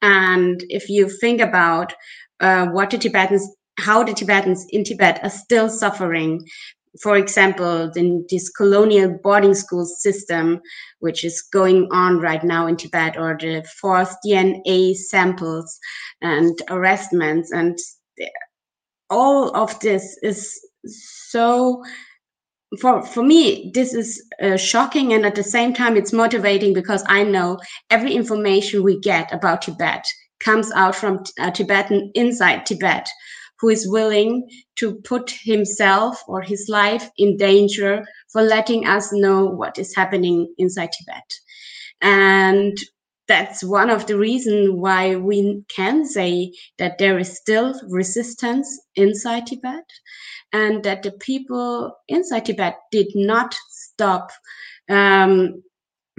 And 0.00 0.62
if 0.68 0.88
you 0.88 1.08
think 1.08 1.40
about 1.40 1.92
uh, 2.40 2.66
what 2.68 2.90
the 2.90 2.98
Tibetans 2.98 3.46
how 3.78 4.02
the 4.04 4.12
Tibetans 4.12 4.66
in 4.70 4.84
Tibet 4.84 5.20
are 5.22 5.30
still 5.30 5.68
suffering. 5.68 6.46
For 7.00 7.16
example, 7.16 7.90
in 7.96 8.26
this 8.28 8.50
colonial 8.50 9.18
boarding 9.22 9.54
school 9.54 9.86
system, 9.86 10.60
which 11.00 11.24
is 11.24 11.40
going 11.40 11.88
on 11.90 12.18
right 12.18 12.44
now 12.44 12.66
in 12.66 12.76
Tibet, 12.76 13.16
or 13.16 13.36
the 13.40 13.64
forced 13.80 14.18
DNA 14.24 14.94
samples 14.94 15.78
and 16.20 16.60
arrestments, 16.68 17.50
and 17.50 17.78
all 19.08 19.54
of 19.56 19.78
this 19.80 20.18
is 20.22 20.58
so 20.86 21.82
for 22.80 23.02
for 23.02 23.22
me 23.22 23.70
this 23.74 23.92
is 23.92 24.22
uh, 24.42 24.56
shocking 24.56 25.12
and 25.12 25.26
at 25.26 25.34
the 25.34 25.42
same 25.42 25.74
time 25.74 25.96
it's 25.96 26.12
motivating 26.12 26.72
because 26.72 27.04
i 27.06 27.22
know 27.22 27.58
every 27.90 28.12
information 28.12 28.82
we 28.82 28.98
get 29.00 29.32
about 29.32 29.60
tibet 29.60 30.04
comes 30.40 30.72
out 30.72 30.96
from 30.96 31.22
uh, 31.38 31.50
tibetan 31.50 32.10
inside 32.14 32.64
tibet 32.64 33.08
who 33.62 33.68
is 33.68 33.88
willing 33.88 34.46
to 34.74 34.96
put 34.96 35.30
himself 35.30 36.20
or 36.26 36.42
his 36.42 36.68
life 36.68 37.08
in 37.16 37.36
danger 37.36 38.04
for 38.32 38.42
letting 38.42 38.86
us 38.88 39.12
know 39.12 39.46
what 39.46 39.78
is 39.78 39.94
happening 39.94 40.52
inside 40.58 40.90
Tibet. 40.90 41.32
And 42.00 42.76
that's 43.28 43.62
one 43.62 43.88
of 43.88 44.06
the 44.06 44.18
reasons 44.18 44.70
why 44.72 45.14
we 45.14 45.62
can 45.74 46.04
say 46.04 46.52
that 46.78 46.98
there 46.98 47.20
is 47.20 47.36
still 47.38 47.80
resistance 47.88 48.68
inside 48.96 49.46
Tibet 49.46 49.84
and 50.52 50.82
that 50.82 51.04
the 51.04 51.12
people 51.12 51.96
inside 52.08 52.46
Tibet 52.46 52.74
did 52.90 53.06
not 53.14 53.54
stop 53.70 54.32
um, 54.88 55.62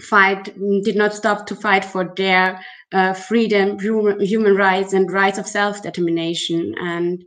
fight 0.04 0.54
did 0.84 0.96
not 0.96 1.13
stop 1.13 1.46
to 1.48 1.56
fight 1.56 1.86
for 1.86 2.13
their 2.16 2.60
uh, 2.92 3.13
freedom, 3.13 3.80
human 3.80 4.56
rights, 4.56 4.94
and 4.94 5.12
rights 5.12 5.38
of 5.38 5.48
self-determination. 5.48 6.76
And 6.80 7.24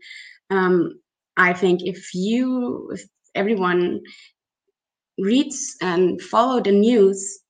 um, 0.50 1.00
I 1.36 1.52
think 1.52 1.82
if 1.82 2.14
you, 2.14 2.90
if 2.92 3.02
everyone 3.34 4.00
reads 5.18 5.76
and 5.80 6.20
follow 6.20 6.60
the 6.60 6.72
news, 6.72 7.40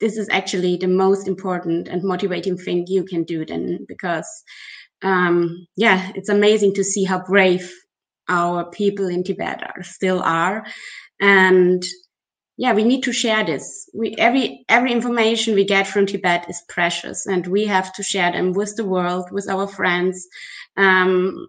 this 0.00 0.16
is 0.16 0.28
actually 0.30 0.76
the 0.76 0.88
most 0.88 1.28
important 1.28 1.88
and 1.88 2.02
motivating 2.02 2.56
thing 2.56 2.84
you 2.88 3.04
can 3.04 3.22
do 3.24 3.44
then 3.44 3.84
because 3.86 4.26
um, 5.02 5.66
yeah 5.76 6.10
it's 6.14 6.28
amazing 6.28 6.74
to 6.74 6.84
see 6.84 7.04
how 7.04 7.22
brave 7.22 7.70
our 8.28 8.68
people 8.70 9.06
in 9.08 9.22
tibet 9.22 9.62
are 9.62 9.82
still 9.82 10.20
are 10.22 10.64
and 11.20 11.84
yeah 12.60 12.74
we 12.74 12.84
need 12.84 13.02
to 13.02 13.12
share 13.12 13.42
this. 13.42 13.88
We 13.94 14.14
every 14.16 14.66
every 14.68 14.92
information 14.92 15.54
we 15.54 15.64
get 15.64 15.86
from 15.86 16.04
tibet 16.04 16.44
is 16.48 16.62
precious 16.68 17.26
and 17.26 17.46
we 17.46 17.64
have 17.64 17.90
to 17.94 18.02
share 18.02 18.30
them 18.32 18.52
with 18.52 18.76
the 18.76 18.84
world 18.84 19.30
with 19.32 19.48
our 19.48 19.66
friends 19.66 20.28
um, 20.76 21.48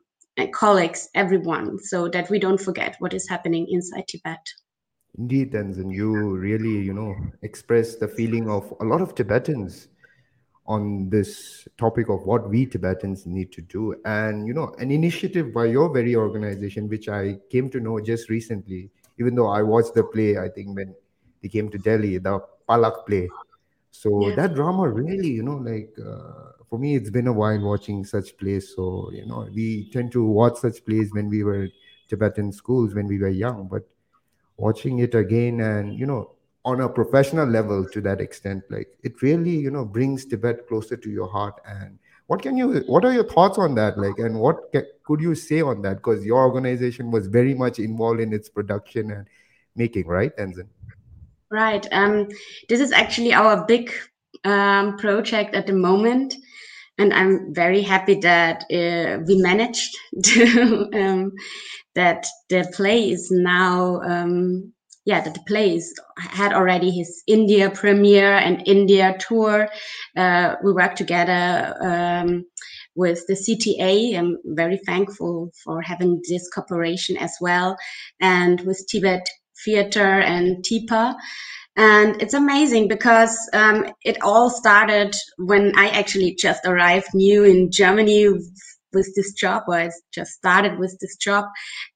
colleagues 0.54 1.10
everyone 1.14 1.78
so 1.80 2.08
that 2.08 2.30
we 2.30 2.40
don't 2.40 2.62
forget 2.62 2.96
what 3.00 3.14
is 3.14 3.28
happening 3.28 3.68
inside 3.70 4.08
tibet. 4.08 4.44
Indeed 5.18 5.52
tenzin 5.52 5.94
you 5.94 6.12
really 6.48 6.78
you 6.88 6.94
know 6.94 7.14
express 7.42 7.98
the 7.98 8.08
feeling 8.08 8.50
of 8.50 8.74
a 8.80 8.86
lot 8.86 9.02
of 9.02 9.14
tibetans 9.14 9.90
on 10.66 11.10
this 11.10 11.68
topic 11.78 12.08
of 12.08 12.24
what 12.24 12.50
we 12.50 12.66
tibetans 12.66 13.26
need 13.26 13.52
to 13.52 13.62
do. 13.62 13.96
And 14.06 14.48
you 14.48 14.54
know 14.54 14.74
an 14.80 14.92
initiative 14.92 15.54
by 15.54 15.66
your 15.66 15.92
very 15.92 16.16
organization 16.16 16.88
which 16.88 17.10
i 17.10 17.38
came 17.52 17.70
to 17.72 17.82
know 17.82 18.00
just 18.00 18.30
recently 18.30 18.92
even 19.22 19.36
though 19.36 19.50
I 19.50 19.62
watched 19.62 19.94
the 19.94 20.04
play, 20.04 20.38
I 20.38 20.50
think 20.50 20.76
when 20.76 20.96
they 21.42 21.50
came 21.50 21.70
to 21.70 21.78
Delhi, 21.78 22.18
the 22.18 22.40
Palak 22.68 23.06
play. 23.06 23.30
So 23.92 24.30
yeah. 24.30 24.36
that 24.36 24.56
drama 24.56 24.88
really, 24.90 25.30
you 25.30 25.44
know, 25.44 25.58
like 25.58 25.94
uh, 26.00 26.52
for 26.70 26.80
me, 26.80 26.96
it's 26.96 27.10
been 27.10 27.28
a 27.28 27.34
while 27.34 27.60
watching 27.60 28.06
such 28.06 28.38
plays. 28.38 28.74
So 28.76 29.10
you 29.12 29.26
know, 29.26 29.48
we 29.54 29.90
tend 29.92 30.12
to 30.14 30.24
watch 30.24 30.58
such 30.58 30.86
plays 30.86 31.12
when 31.14 31.30
we 31.30 31.44
were 31.44 31.68
Tibetan 32.08 32.52
schools 32.52 32.94
when 32.94 33.08
we 33.08 33.18
were 33.18 33.30
young, 33.30 33.68
but 33.68 33.88
watching 34.58 35.00
it 35.00 35.16
again 35.16 35.62
and 35.62 35.98
you 35.98 36.06
know 36.06 36.32
on 36.64 36.82
a 36.82 36.90
professional 36.90 37.48
level 37.48 37.88
to 37.90 38.02
that 38.02 38.22
extent 38.22 38.64
like 38.70 38.90
it 39.02 39.22
really 39.22 39.56
you 39.66 39.72
know 39.72 39.84
brings 39.84 40.26
tibet 40.26 40.68
closer 40.68 40.96
to 40.96 41.10
your 41.10 41.28
heart 41.28 41.56
and 41.66 41.98
what 42.28 42.42
can 42.42 42.56
you 42.56 42.84
what 42.88 43.04
are 43.04 43.14
your 43.14 43.24
thoughts 43.24 43.58
on 43.58 43.74
that 43.74 43.98
like 43.98 44.20
and 44.20 44.40
what 44.40 44.72
could 45.04 45.20
you 45.20 45.34
say 45.34 45.62
on 45.62 45.82
that 45.82 45.96
because 45.98 46.24
your 46.24 46.44
organization 46.46 47.10
was 47.10 47.26
very 47.26 47.56
much 47.56 47.80
involved 47.80 48.20
in 48.20 48.32
its 48.32 48.50
production 48.50 49.10
and 49.12 49.26
making 49.76 50.06
right 50.06 50.38
tenzin 50.38 50.68
Right. 51.52 51.86
Um, 51.92 52.30
this 52.70 52.80
is 52.80 52.92
actually 52.94 53.34
our 53.34 53.66
big 53.66 53.92
um, 54.46 54.98
project 54.98 55.54
at 55.54 55.68
the 55.68 55.74
moment. 55.74 56.34
And 56.98 57.14
I'm 57.14 57.54
very 57.54 57.82
happy 57.82 58.16
that 58.22 58.64
uh, 58.72 59.24
we 59.28 59.36
managed 59.42 59.96
to, 60.26 60.90
um, 60.94 61.32
that 61.96 62.28
the 62.50 62.72
play 62.74 63.12
is 63.12 63.30
now, 63.32 64.02
um, 64.02 64.72
yeah, 65.06 65.22
that 65.22 65.34
the 65.34 65.44
play 65.48 65.76
is, 65.76 65.94
had 66.18 66.54
already 66.54 66.92
his 66.92 67.24
India 67.28 67.70
premiere 67.72 68.38
and 68.38 68.66
India 68.68 69.18
tour. 69.20 69.68
Uh, 70.16 70.56
we 70.64 70.74
work 70.74 70.96
together 70.96 71.76
um, 71.82 72.46
with 72.96 73.26
the 73.28 73.36
CTA. 73.36 74.16
I'm 74.18 74.38
very 74.46 74.80
thankful 74.86 75.52
for 75.64 75.82
having 75.82 76.22
this 76.30 76.50
cooperation 76.54 77.18
as 77.18 77.34
well, 77.42 77.78
and 78.22 78.62
with 78.62 78.86
Tibet 78.88 79.28
Theater 79.66 80.20
and 80.20 80.64
TIPA. 80.64 81.16
And 81.78 82.22
it's 82.22 82.34
amazing 82.34 82.90
because 82.90 83.38
um, 83.54 83.86
it 84.04 84.18
all 84.22 84.50
started 84.50 85.16
when 85.38 85.72
I 85.78 85.88
actually 85.90 86.36
just 86.36 86.66
arrived 86.66 87.08
new 87.14 87.44
in 87.44 87.72
Germany 87.72 88.28
with 88.94 89.14
this 89.16 89.34
job, 89.34 89.64
or 89.68 89.76
I 89.76 89.90
just 90.14 90.32
started 90.32 90.78
with 90.80 90.98
this 91.00 91.16
job. 91.16 91.46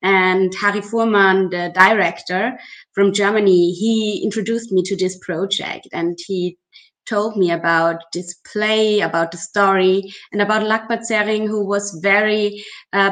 And 0.01 0.53
Harry 0.55 0.81
Fuhrmann, 0.81 1.51
the 1.51 1.71
director 1.73 2.57
from 2.93 3.13
Germany, 3.13 3.71
he 3.71 4.23
introduced 4.23 4.71
me 4.71 4.81
to 4.83 4.95
this 4.95 5.17
project 5.19 5.87
and 5.91 6.17
he 6.25 6.57
told 7.05 7.37
me 7.37 7.51
about 7.51 7.97
this 8.13 8.33
play, 8.51 8.99
about 9.01 9.31
the 9.31 9.37
story, 9.37 10.03
and 10.31 10.41
about 10.41 10.63
Lhakpa 10.63 10.97
Tsering, 10.97 11.47
who 11.47 11.63
was 11.63 11.99
very 12.01 12.63
uh, 12.93 13.11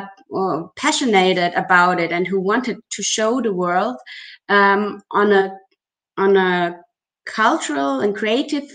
passionate 0.76 1.54
about 1.56 2.00
it 2.00 2.12
and 2.12 2.28
who 2.28 2.40
wanted 2.42 2.78
to 2.92 3.04
show 3.04 3.40
the 3.40 3.54
world 3.54 3.96
um, 4.50 5.02
on 5.12 5.32
a 5.32 5.58
on 6.18 6.38
a 6.38 6.80
cultural 7.26 8.02
and 8.02 8.16
creative 8.16 8.70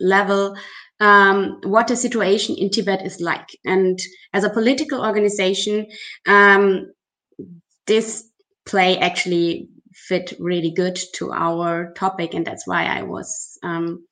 level 0.00 0.54
um, 1.02 1.58
what 1.64 1.88
the 1.88 1.96
situation 1.96 2.54
in 2.56 2.70
Tibet 2.70 3.04
is 3.04 3.20
like. 3.20 3.48
And 3.64 3.98
as 4.32 4.44
a 4.44 4.50
political 4.50 5.04
organization, 5.04 5.86
um, 6.26 6.92
this 7.88 8.24
play 8.66 8.98
actually 8.98 9.68
fit 9.94 10.32
really 10.38 10.70
good 10.70 10.98
to 11.14 11.32
our 11.32 11.92
topic, 11.94 12.34
and 12.34 12.46
that's 12.46 12.66
why 12.68 12.84
I 12.84 13.02
was. 13.02 13.58
Um, 13.64 14.06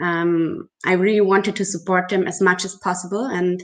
um, 0.00 0.68
I 0.86 0.92
really 0.92 1.20
wanted 1.20 1.56
to 1.56 1.64
support 1.64 2.08
them 2.08 2.28
as 2.28 2.40
much 2.40 2.64
as 2.64 2.76
possible, 2.76 3.24
and 3.24 3.60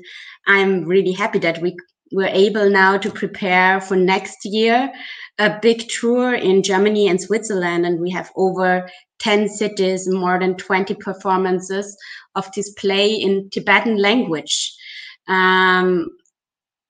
I'm 0.49 0.85
really 0.85 1.13
happy 1.13 1.39
that 1.41 1.63
we 1.63 1.77
were 2.11 2.27
able 2.27 2.69
now 2.71 2.99
to 2.99 3.11
prepare 3.11 3.81
for 3.81 3.97
next 3.97 4.39
year 4.45 4.93
a 5.39 5.59
big 5.61 5.89
tour 5.89 6.35
in 6.35 6.63
Germany 6.63 7.09
and 7.09 7.21
Switzerland, 7.21 7.85
and 7.87 8.01
we 8.01 8.11
have 8.11 8.31
over 8.37 8.89
10 9.19 9.49
cities, 9.49 10.09
more 10.09 10.39
than 10.39 10.57
20 10.57 10.95
performances 10.95 11.97
of 12.35 12.51
this 12.53 12.71
play 12.75 13.13
in 13.13 13.49
Tibetan 13.51 13.97
language. 13.97 14.73
Um, 15.27 16.09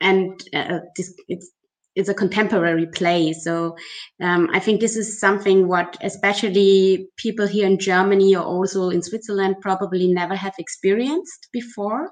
and 0.00 0.42
uh, 0.52 0.80
this, 0.96 1.14
it's, 1.28 1.50
it's 1.94 2.08
a 2.08 2.14
contemporary 2.14 2.86
play. 2.86 3.32
So 3.32 3.76
um, 4.20 4.50
I 4.52 4.58
think 4.58 4.80
this 4.80 4.96
is 4.96 5.20
something 5.20 5.68
what 5.68 5.96
especially 6.02 7.08
people 7.16 7.46
here 7.46 7.66
in 7.66 7.78
Germany 7.78 8.34
or 8.34 8.42
also 8.42 8.90
in 8.90 9.02
Switzerland 9.02 9.56
probably 9.62 10.08
never 10.12 10.34
have 10.34 10.54
experienced 10.58 11.48
before. 11.52 12.10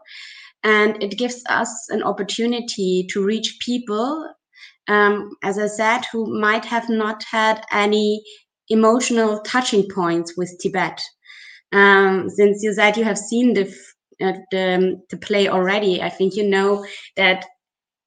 And 0.65 1.03
it 1.03 1.19
gives 1.19 1.43
us 1.49 1.89
an 1.91 2.05
opportunity 2.05 3.07
to 3.11 3.25
reach 3.25 3.59
people 3.61 4.33
um, 4.89 5.31
as 5.43 5.59
I 5.59 5.67
said, 5.67 6.03
who 6.11 6.41
might 6.41 6.65
have 6.65 6.89
not 6.89 7.23
had 7.25 7.65
any 7.73 8.23
emotional 8.69 9.41
touching 9.41 9.89
points 9.89 10.37
with 10.37 10.57
Tibet. 10.61 11.01
Um, 11.73 12.29
since 12.31 12.63
you 12.63 12.73
said 12.75 12.97
you 12.97 13.05
have 13.05 13.19
seen 13.19 13.55
the, 13.55 13.67
uh, 14.21 14.33
the, 14.51 15.01
the 15.11 15.17
play 15.17 15.49
already, 15.49 16.03
I 16.03 16.09
think 16.09 16.37
you 16.37 16.49
know 16.49 16.85
that 17.17 17.47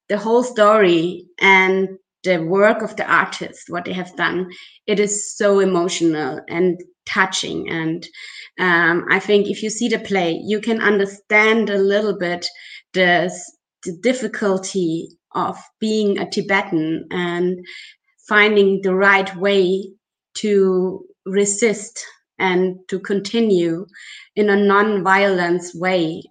the 0.10 0.18
whole 0.18 0.44
story 0.44 1.26
and 1.40 1.90
the 2.24 2.38
work 2.44 2.82
of 2.82 2.96
the 2.96 3.06
artist, 3.06 3.70
what 3.70 3.86
they 3.86 3.94
have 3.94 4.16
done, 4.16 4.52
it 4.88 5.00
is 5.00 5.36
so 5.36 5.60
emotional 5.60 6.42
and 6.50 6.80
touching. 7.06 7.70
And 7.70 8.08
um, 8.60 9.06
I 9.10 9.20
think 9.20 9.48
if 9.48 9.62
you 9.64 9.70
see 9.70 9.88
the 9.88 10.00
play, 10.00 10.42
you 10.44 10.60
can 10.60 10.82
understand 10.82 11.70
a 11.70 11.78
little 11.78 12.18
bit 12.18 12.48
the, 12.94 13.32
the 13.84 13.98
difficulty 14.02 15.10
of 15.36 15.58
being 15.80 16.18
a 16.18 16.30
Tibetan 16.30 17.08
and 17.12 17.60
finding 18.28 18.82
the 18.82 18.96
right 18.96 19.36
way 19.36 19.92
to 20.36 21.06
resist 21.26 22.04
and 22.40 22.78
to 22.90 23.00
continue 23.00 23.86
in 24.36 24.50
a 24.50 24.56
non-violence 24.56 25.74
way. 25.76 26.24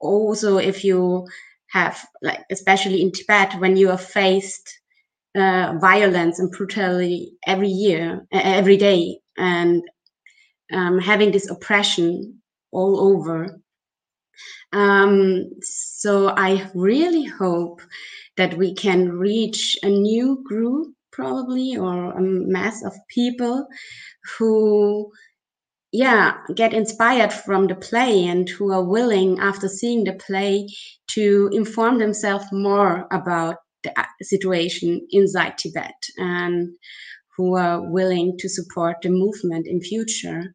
Also 0.00 0.58
if 0.58 0.84
you 0.84 1.26
have 1.68 2.06
like 2.22 2.44
especially 2.50 3.02
in 3.02 3.10
tibet 3.10 3.58
when 3.58 3.76
you 3.76 3.90
are 3.90 3.98
faced 3.98 4.80
uh, 5.34 5.74
violence 5.80 6.38
and 6.38 6.50
brutality 6.52 7.32
every 7.46 7.68
year 7.68 8.26
every 8.32 8.76
day 8.76 9.18
and 9.36 9.82
um, 10.72 10.98
having 10.98 11.30
this 11.32 11.50
oppression 11.50 12.40
all 12.72 13.00
over. 13.00 13.60
Um, 14.72 15.46
so 15.62 16.28
i 16.36 16.70
really 16.74 17.24
hope 17.24 17.80
that 18.36 18.56
we 18.56 18.74
can 18.74 19.12
reach 19.12 19.76
a 19.82 19.88
new 19.88 20.42
group 20.44 20.96
probably 21.16 21.76
or 21.76 22.12
a 22.12 22.20
mass 22.20 22.84
of 22.84 22.92
people 23.08 23.66
who 24.38 25.10
yeah 25.92 26.34
get 26.54 26.74
inspired 26.74 27.32
from 27.32 27.66
the 27.66 27.74
play 27.74 28.26
and 28.26 28.48
who 28.50 28.70
are 28.70 28.84
willing 28.84 29.38
after 29.40 29.68
seeing 29.68 30.04
the 30.04 30.12
play 30.12 30.68
to 31.08 31.48
inform 31.52 31.98
themselves 31.98 32.44
more 32.52 33.06
about 33.10 33.56
the 33.82 33.98
uh, 33.98 34.04
situation 34.20 35.06
inside 35.10 35.56
tibet 35.56 35.94
and 36.18 36.68
who 37.36 37.56
are 37.56 37.80
willing 37.90 38.36
to 38.38 38.48
support 38.48 38.96
the 39.02 39.10
movement 39.10 39.66
in 39.66 39.80
future. 39.80 40.54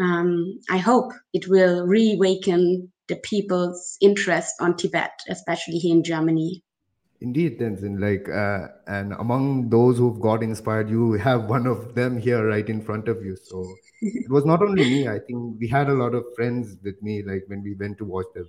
Um, 0.00 0.60
i 0.70 0.78
hope 0.78 1.10
it 1.32 1.48
will 1.48 1.84
reawaken 1.84 2.92
the 3.08 3.16
people's 3.16 3.96
interest 4.00 4.54
on 4.60 4.76
tibet 4.76 5.10
especially 5.28 5.78
here 5.78 5.96
in 5.96 6.04
germany 6.04 6.62
Indeed, 7.20 7.58
Tenzyn. 7.58 8.00
Like, 8.00 8.28
uh, 8.28 8.68
and 8.86 9.12
among 9.14 9.70
those 9.70 9.98
who've 9.98 10.20
got 10.20 10.42
inspired, 10.42 10.88
you 10.88 11.12
have 11.14 11.44
one 11.44 11.66
of 11.66 11.94
them 11.94 12.16
here 12.16 12.46
right 12.46 12.68
in 12.68 12.80
front 12.80 13.08
of 13.08 13.24
you. 13.24 13.36
So 13.42 13.66
it 14.00 14.30
was 14.30 14.44
not 14.44 14.62
only 14.62 14.84
me. 14.84 15.08
I 15.08 15.18
think 15.18 15.56
we 15.58 15.66
had 15.66 15.88
a 15.88 15.94
lot 15.94 16.14
of 16.14 16.24
friends 16.36 16.76
with 16.84 17.02
me, 17.02 17.22
like 17.22 17.44
when 17.48 17.62
we 17.62 17.74
went 17.74 17.98
to 17.98 18.04
watch 18.04 18.26
the 18.34 18.44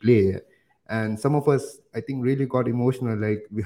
play, 0.00 0.40
and 0.88 1.20
some 1.20 1.34
of 1.34 1.48
us, 1.48 1.80
I 1.94 2.00
think, 2.00 2.24
really 2.24 2.46
got 2.46 2.66
emotional. 2.66 3.16
Like, 3.16 3.44
we, 3.50 3.62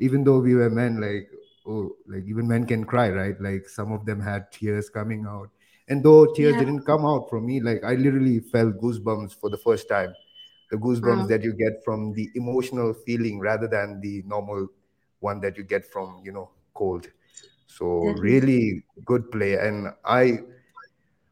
even 0.00 0.24
though 0.24 0.40
we 0.40 0.54
were 0.56 0.70
men, 0.70 1.00
like, 1.00 1.30
oh, 1.64 1.94
like 2.08 2.24
even 2.26 2.48
men 2.48 2.66
can 2.66 2.84
cry, 2.84 3.10
right? 3.10 3.40
Like 3.40 3.68
some 3.68 3.92
of 3.92 4.04
them 4.04 4.20
had 4.20 4.50
tears 4.50 4.88
coming 4.88 5.26
out, 5.28 5.50
and 5.88 6.02
though 6.02 6.26
tears 6.34 6.54
yeah. 6.54 6.60
didn't 6.60 6.86
come 6.86 7.06
out 7.06 7.30
from 7.30 7.46
me, 7.46 7.60
like 7.60 7.84
I 7.84 7.94
literally 7.94 8.40
felt 8.40 8.80
goosebumps 8.80 9.38
for 9.38 9.48
the 9.48 9.58
first 9.58 9.88
time 9.88 10.12
the 10.70 10.76
goosebumps 10.76 11.28
that 11.28 11.42
you 11.42 11.52
get 11.52 11.84
from 11.84 12.12
the 12.12 12.30
emotional 12.34 12.92
feeling 12.92 13.40
rather 13.40 13.66
than 13.66 14.00
the 14.00 14.22
normal 14.26 14.68
one 15.20 15.40
that 15.40 15.56
you 15.56 15.64
get 15.64 15.84
from 15.84 16.20
you 16.24 16.32
know 16.32 16.50
cold. 16.74 17.08
So 17.66 17.84
mm-hmm. 17.84 18.20
really 18.20 18.84
good 19.04 19.30
play. 19.30 19.54
And 19.54 19.92
i 20.04 20.40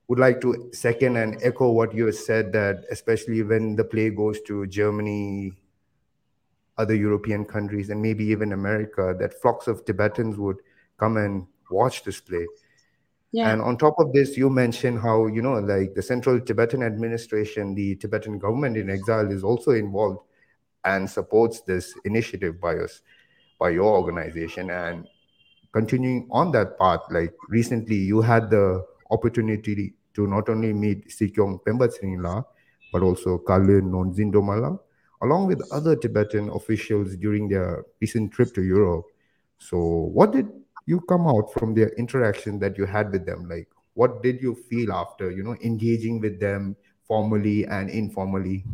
would 0.08 0.18
like 0.18 0.40
to 0.40 0.70
second 0.72 1.16
and 1.16 1.38
echo 1.42 1.70
what 1.70 1.94
you 1.94 2.10
said 2.10 2.52
that 2.52 2.84
especially 2.90 3.42
when 3.42 3.76
the 3.76 3.84
play 3.84 4.10
goes 4.10 4.40
to 4.40 4.66
germany 4.66 5.52
other 6.78 6.94
european 6.94 7.44
countries 7.44 7.90
and 7.90 8.00
maybe 8.00 8.24
even 8.24 8.52
america 8.52 9.14
that 9.18 9.40
flocks 9.40 9.68
of 9.68 9.84
tibetans 9.84 10.38
would 10.38 10.56
come 10.96 11.16
and 11.18 11.46
watch 11.70 12.02
this 12.04 12.20
play 12.20 12.46
yeah. 13.32 13.52
And 13.52 13.60
on 13.60 13.76
top 13.76 13.98
of 13.98 14.12
this, 14.12 14.36
you 14.36 14.48
mentioned 14.48 15.00
how, 15.00 15.26
you 15.26 15.42
know, 15.42 15.54
like 15.54 15.94
the 15.94 16.02
Central 16.02 16.40
Tibetan 16.40 16.82
Administration, 16.82 17.74
the 17.74 17.96
Tibetan 17.96 18.38
government 18.38 18.76
in 18.76 18.88
exile 18.88 19.30
is 19.30 19.44
also 19.44 19.72
involved 19.72 20.20
and 20.84 21.08
supports 21.08 21.60
this 21.62 21.92
initiative 22.04 22.60
by 22.60 22.76
us, 22.76 23.02
by 23.60 23.70
your 23.70 23.96
organization. 23.98 24.70
And 24.70 25.06
continuing 25.72 26.26
on 26.30 26.52
that 26.52 26.78
path, 26.78 27.00
like 27.10 27.34
recently 27.48 27.96
you 27.96 28.22
had 28.22 28.48
the 28.48 28.84
opportunity 29.10 29.94
to 30.14 30.26
not 30.26 30.48
only 30.48 30.72
meet 30.72 31.08
Sikyong 31.08 31.62
Penpa 31.64 31.88
Tsering-la, 31.88 32.42
but 32.92 33.02
also 33.02 33.38
Kalon 33.38 33.92
Norzin 33.92 34.32
Dolma-la, 34.32 34.76
along 35.22 35.48
with 35.48 35.60
other 35.70 35.94
Tibetan 35.94 36.48
officials 36.48 37.14
during 37.16 37.48
their 37.48 37.84
recent 38.00 38.32
trip 38.32 38.54
to 38.54 38.62
Europe. 38.62 39.04
So 39.58 39.76
what 39.76 40.32
did 40.32 40.48
you 40.88 41.00
come 41.12 41.26
out 41.26 41.52
from 41.52 41.74
the 41.74 41.86
interaction 42.02 42.58
that 42.58 42.78
you 42.78 42.86
had 42.86 43.12
with 43.12 43.26
them 43.26 43.48
like 43.48 43.68
what 43.94 44.22
did 44.22 44.40
you 44.40 44.54
feel 44.70 44.92
after 44.92 45.30
you 45.30 45.42
know 45.42 45.56
engaging 45.62 46.20
with 46.20 46.40
them 46.40 46.74
formally 47.06 47.66
and 47.66 47.90
informally 47.90 48.64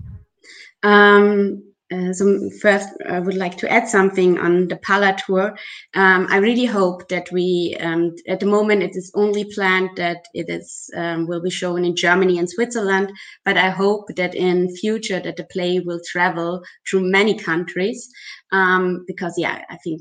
um, 0.83 1.63
uh, 1.93 2.13
so 2.13 2.51
first, 2.63 2.89
I 3.09 3.21
would 3.21 3.37
like 3.37 3.59
to 3.59 3.71
add 3.71 3.89
something 3.89 4.39
on 4.39 4.69
the 4.69 4.77
Pala 4.77 5.17
tour. 5.27 5.57
Um, 5.95 6.27
I 6.31 6.39
really 6.39 6.65
hope 6.65 7.09
that 7.09 7.31
we, 7.31 7.77
um, 7.79 8.15
at 8.27 8.41
the 8.41 8.47
moment, 8.47 8.83
it 8.83 8.97
is 8.97 9.13
only 9.15 9.45
planned 9.45 9.91
that 9.97 10.25
it 10.33 10.49
is 10.49 10.91
um, 10.97 11.27
will 11.27 11.43
be 11.43 11.51
shown 11.51 11.85
in 11.85 11.95
Germany 11.95 12.39
and 12.39 12.49
Switzerland. 12.49 13.13
But 13.45 13.59
I 13.59 13.69
hope 13.69 14.07
that 14.17 14.35
in 14.35 14.75
future 14.77 15.21
that 15.21 15.37
the 15.37 15.45
play 15.45 15.81
will 15.81 16.01
travel 16.07 16.63
through 16.89 17.11
many 17.11 17.39
countries, 17.39 18.09
um, 18.51 19.05
because 19.07 19.35
yeah, 19.37 19.63
I 19.69 19.77
think 19.85 20.01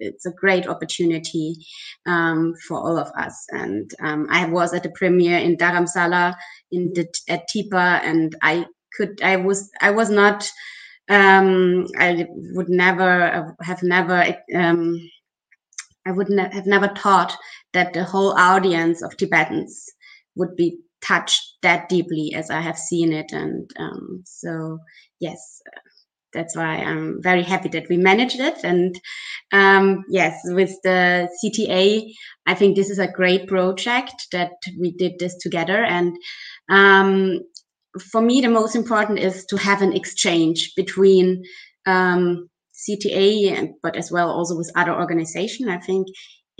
it's 0.00 0.26
a 0.26 0.32
great 0.32 0.66
opportunity 0.66 1.56
um, 2.06 2.54
for 2.66 2.78
all 2.78 2.98
of 2.98 3.08
us. 3.16 3.46
And 3.50 3.90
um, 4.02 4.26
I 4.30 4.46
was 4.46 4.74
at 4.74 4.82
the 4.82 4.90
premiere 4.90 5.38
in 5.38 5.56
Dharamsala 5.56 6.34
in 6.72 6.92
the, 6.94 7.06
at 7.28 7.48
TIPA, 7.48 8.00
and 8.02 8.34
I 8.42 8.66
could 8.96 9.20
I 9.22 9.36
was 9.36 9.70
I 9.80 9.90
was 9.90 10.10
not 10.10 10.50
um, 11.08 11.86
I 11.98 12.26
would 12.54 12.68
never 12.68 13.54
have 13.62 13.82
never 13.82 14.34
um, 14.54 15.00
I 16.06 16.12
would 16.12 16.30
ne- 16.30 16.52
have 16.52 16.66
never 16.66 16.88
thought 16.88 17.36
that 17.72 17.92
the 17.92 18.04
whole 18.04 18.32
audience 18.38 19.02
of 19.02 19.16
Tibetans 19.16 19.86
would 20.36 20.56
be 20.56 20.78
touched 21.02 21.42
that 21.62 21.88
deeply 21.88 22.32
as 22.34 22.50
I 22.50 22.60
have 22.60 22.78
seen 22.78 23.12
it, 23.12 23.32
and 23.32 23.70
um, 23.78 24.22
so 24.24 24.78
yes, 25.20 25.60
that's 26.32 26.56
why 26.56 26.76
I'm 26.76 27.22
very 27.22 27.42
happy 27.42 27.68
that 27.70 27.88
we 27.88 27.96
managed 27.96 28.40
it. 28.40 28.58
And 28.62 28.98
um, 29.52 30.04
yes, 30.08 30.40
with 30.44 30.76
the 30.82 31.28
CTA, 31.42 32.12
I 32.46 32.54
think 32.54 32.76
this 32.76 32.90
is 32.90 32.98
a 32.98 33.10
great 33.10 33.48
project 33.48 34.28
that 34.32 34.52
we 34.78 34.92
did 34.92 35.18
this 35.18 35.36
together. 35.38 35.84
And 35.84 36.16
um, 36.68 37.40
for 38.10 38.20
me, 38.20 38.40
the 38.40 38.48
most 38.48 38.76
important 38.76 39.18
is 39.18 39.44
to 39.46 39.56
have 39.56 39.82
an 39.82 39.92
exchange 39.92 40.72
between 40.76 41.42
um, 41.86 42.48
CTA, 42.88 43.52
and, 43.52 43.70
but 43.82 43.96
as 43.96 44.10
well 44.10 44.30
also 44.30 44.56
with 44.56 44.70
other 44.76 44.94
organizations. 44.94 45.68
I 45.68 45.78
think 45.78 46.06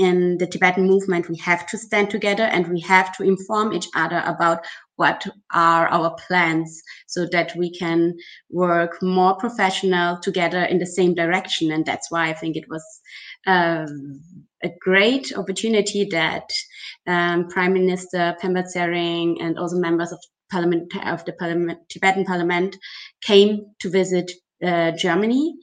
in 0.01 0.39
the 0.39 0.47
Tibetan 0.47 0.87
movement, 0.87 1.29
we 1.29 1.37
have 1.37 1.67
to 1.67 1.77
stand 1.77 2.09
together 2.09 2.45
and 2.45 2.67
we 2.69 2.81
have 2.81 3.15
to 3.19 3.23
inform 3.23 3.75
each 3.75 3.87
other 3.95 4.23
about 4.25 4.65
what 4.97 5.27
are 5.53 5.89
our 5.89 6.17
plans 6.27 6.83
so 7.07 7.27
that 7.33 7.55
we 7.55 7.71
can 7.71 8.17
work 8.49 9.03
more 9.03 9.35
professional 9.37 10.19
together 10.19 10.63
in 10.65 10.79
the 10.79 10.87
same 10.87 11.15
direction. 11.15 11.71
And 11.71 11.85
that's 11.85 12.11
why 12.11 12.31
I 12.31 12.33
think 12.33 12.57
it 12.57 12.69
was 12.71 12.85
um, 13.47 14.23
a 14.65 14.71
great 14.81 15.37
opportunity 15.37 16.07
that 16.07 16.49
um, 17.07 17.49
Prime 17.49 17.75
Minister 17.75 18.35
Penpa 18.43 18.65
Tsering 18.65 19.37
and 19.43 19.59
also 19.59 19.77
members 19.77 20.13
of 20.13 20.19
parliament 20.51 20.91
of 21.05 21.23
the 21.27 21.35
parliament, 21.35 21.79
Tibetan 21.91 22.25
parliament 22.25 22.75
came 23.21 23.67
to 23.81 23.91
visit 23.91 24.33
uh, 24.65 24.93
Germany. 24.93 25.57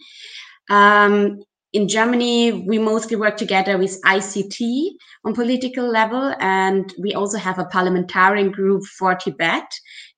Um, 0.69 1.41
in 1.73 1.87
Germany, 1.87 2.65
we 2.65 2.79
mostly 2.79 3.17
work 3.17 3.37
together 3.37 3.77
with 3.77 4.01
ICT 4.03 4.91
on 5.25 5.33
political 5.33 5.87
level, 5.87 6.33
and 6.39 6.93
we 6.99 7.13
also 7.13 7.37
have 7.37 7.59
a 7.59 7.65
parliamentarian 7.65 8.51
group 8.51 8.83
for 8.85 9.15
Tibet, 9.15 9.69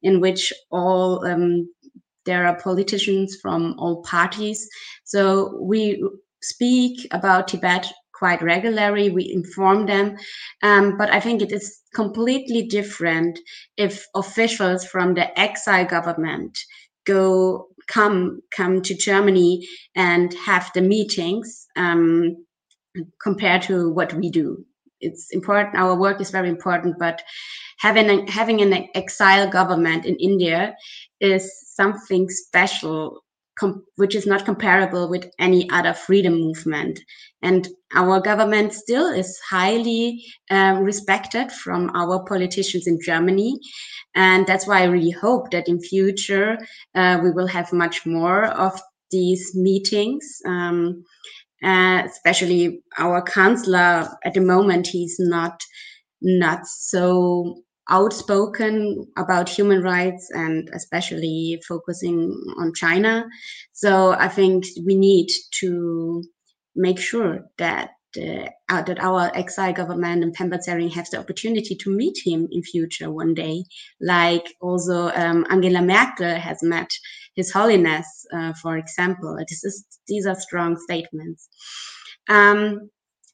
in 0.03 0.21
which 0.21 0.53
all 0.71 1.25
um, 1.25 1.67
there 2.25 2.45
are 2.45 2.59
politicians 2.59 3.37
from 3.41 3.75
all 3.79 4.03
parties. 4.03 4.69
So 5.05 5.57
we 5.59 6.03
speak 6.41 7.07
about 7.11 7.47
Tibet 7.47 7.91
quite 8.13 8.41
regularly. 8.41 9.09
We 9.09 9.31
inform 9.31 9.87
them, 9.87 10.17
um, 10.61 10.97
but 10.97 11.11
I 11.11 11.19
think 11.19 11.41
it 11.41 11.51
is 11.51 11.79
completely 11.95 12.67
different 12.67 13.39
if 13.77 14.05
officials 14.13 14.85
from 14.85 15.15
the 15.15 15.37
exile 15.39 15.85
government 15.85 16.57
go 17.05 17.68
come 17.89 18.41
come 18.51 18.81
to 18.83 18.93
Germany 18.95 19.67
and 19.95 20.33
have 20.35 20.71
the 20.73 20.81
meetings 20.81 21.67
um, 21.75 22.45
compared 23.21 23.63
to 23.63 23.91
what 23.91 24.13
we 24.13 24.29
do. 24.29 24.65
It's 25.01 25.29
important. 25.31 25.75
Our 25.75 25.95
work 25.95 26.21
is 26.21 26.29
very 26.29 26.49
important, 26.49 26.97
but 26.99 27.21
having 27.79 28.09
a, 28.09 28.31
having 28.31 28.61
an 28.61 28.87
exile 28.95 29.49
government 29.49 30.05
in 30.05 30.15
India 30.17 30.75
is 31.19 31.51
something 31.73 32.29
special 32.29 33.23
which 33.95 34.15
is 34.15 34.25
not 34.25 34.45
comparable 34.45 35.09
with 35.09 35.29
any 35.39 35.69
other 35.69 35.93
freedom 35.93 36.33
movement. 36.39 36.99
And 37.41 37.67
our 37.95 38.19
government 38.19 38.73
still 38.73 39.07
is 39.07 39.39
highly 39.49 40.23
uh, 40.49 40.77
respected 40.81 41.51
from 41.51 41.91
our 41.95 42.23
politicians 42.25 42.87
in 42.87 42.99
Germany. 43.03 43.59
And 44.15 44.45
that's 44.45 44.67
why 44.67 44.81
I 44.81 44.85
really 44.85 45.11
hope 45.11 45.51
that 45.51 45.67
in 45.67 45.79
future 45.79 46.57
uh, 46.95 47.19
we 47.23 47.31
will 47.31 47.47
have 47.47 47.73
much 47.73 48.05
more 48.05 48.45
of 48.45 48.79
these 49.11 49.55
meetings. 49.55 50.25
Um, 50.45 51.03
uh, 51.63 52.03
especially 52.05 52.81
our 52.97 53.21
chancellor 53.21 54.09
at 54.23 54.33
the 54.33 54.41
moment, 54.41 54.87
he's 54.87 55.17
not 55.19 55.61
not 56.21 56.65
so 56.65 57.63
outspoken 57.89 59.05
about 59.17 59.49
human 59.49 59.81
rights 59.81 60.29
and 60.31 60.69
especially 60.73 61.61
focusing 61.67 62.31
on 62.57 62.73
China. 62.73 63.25
So 63.73 64.11
I 64.11 64.27
think 64.27 64.65
we 64.85 64.95
need 64.95 65.29
to 65.59 66.23
make 66.75 66.99
sure 66.99 67.45
that 67.57 67.91
uh, 68.17 68.49
that 68.69 68.97
our 68.99 69.29
exile 69.35 69.71
government 69.71 70.23
and 70.23 70.35
Penpa 70.35 70.57
Tsering 70.57 70.91
have 70.91 71.07
the 71.11 71.19
opportunity 71.19 71.75
to 71.75 71.95
meet 71.95 72.17
him 72.25 72.47
in 72.51 72.63
future 72.63 73.11
one 73.11 73.35
day, 73.35 73.63
like 74.01 74.55
also 74.61 75.11
um, 75.11 75.45
Angela 75.51 75.81
Merkel 75.81 76.35
has 76.35 76.63
met 76.63 76.89
His 77.35 77.51
Holiness, 77.51 78.07
uh, 78.33 78.53
for 78.53 78.77
example. 78.77 79.37
This 79.47 79.63
is 79.63 79.85
these 80.07 80.25
are 80.25 80.39
strong 80.39 80.77
statements. 80.77 81.49
Um, 82.29 82.89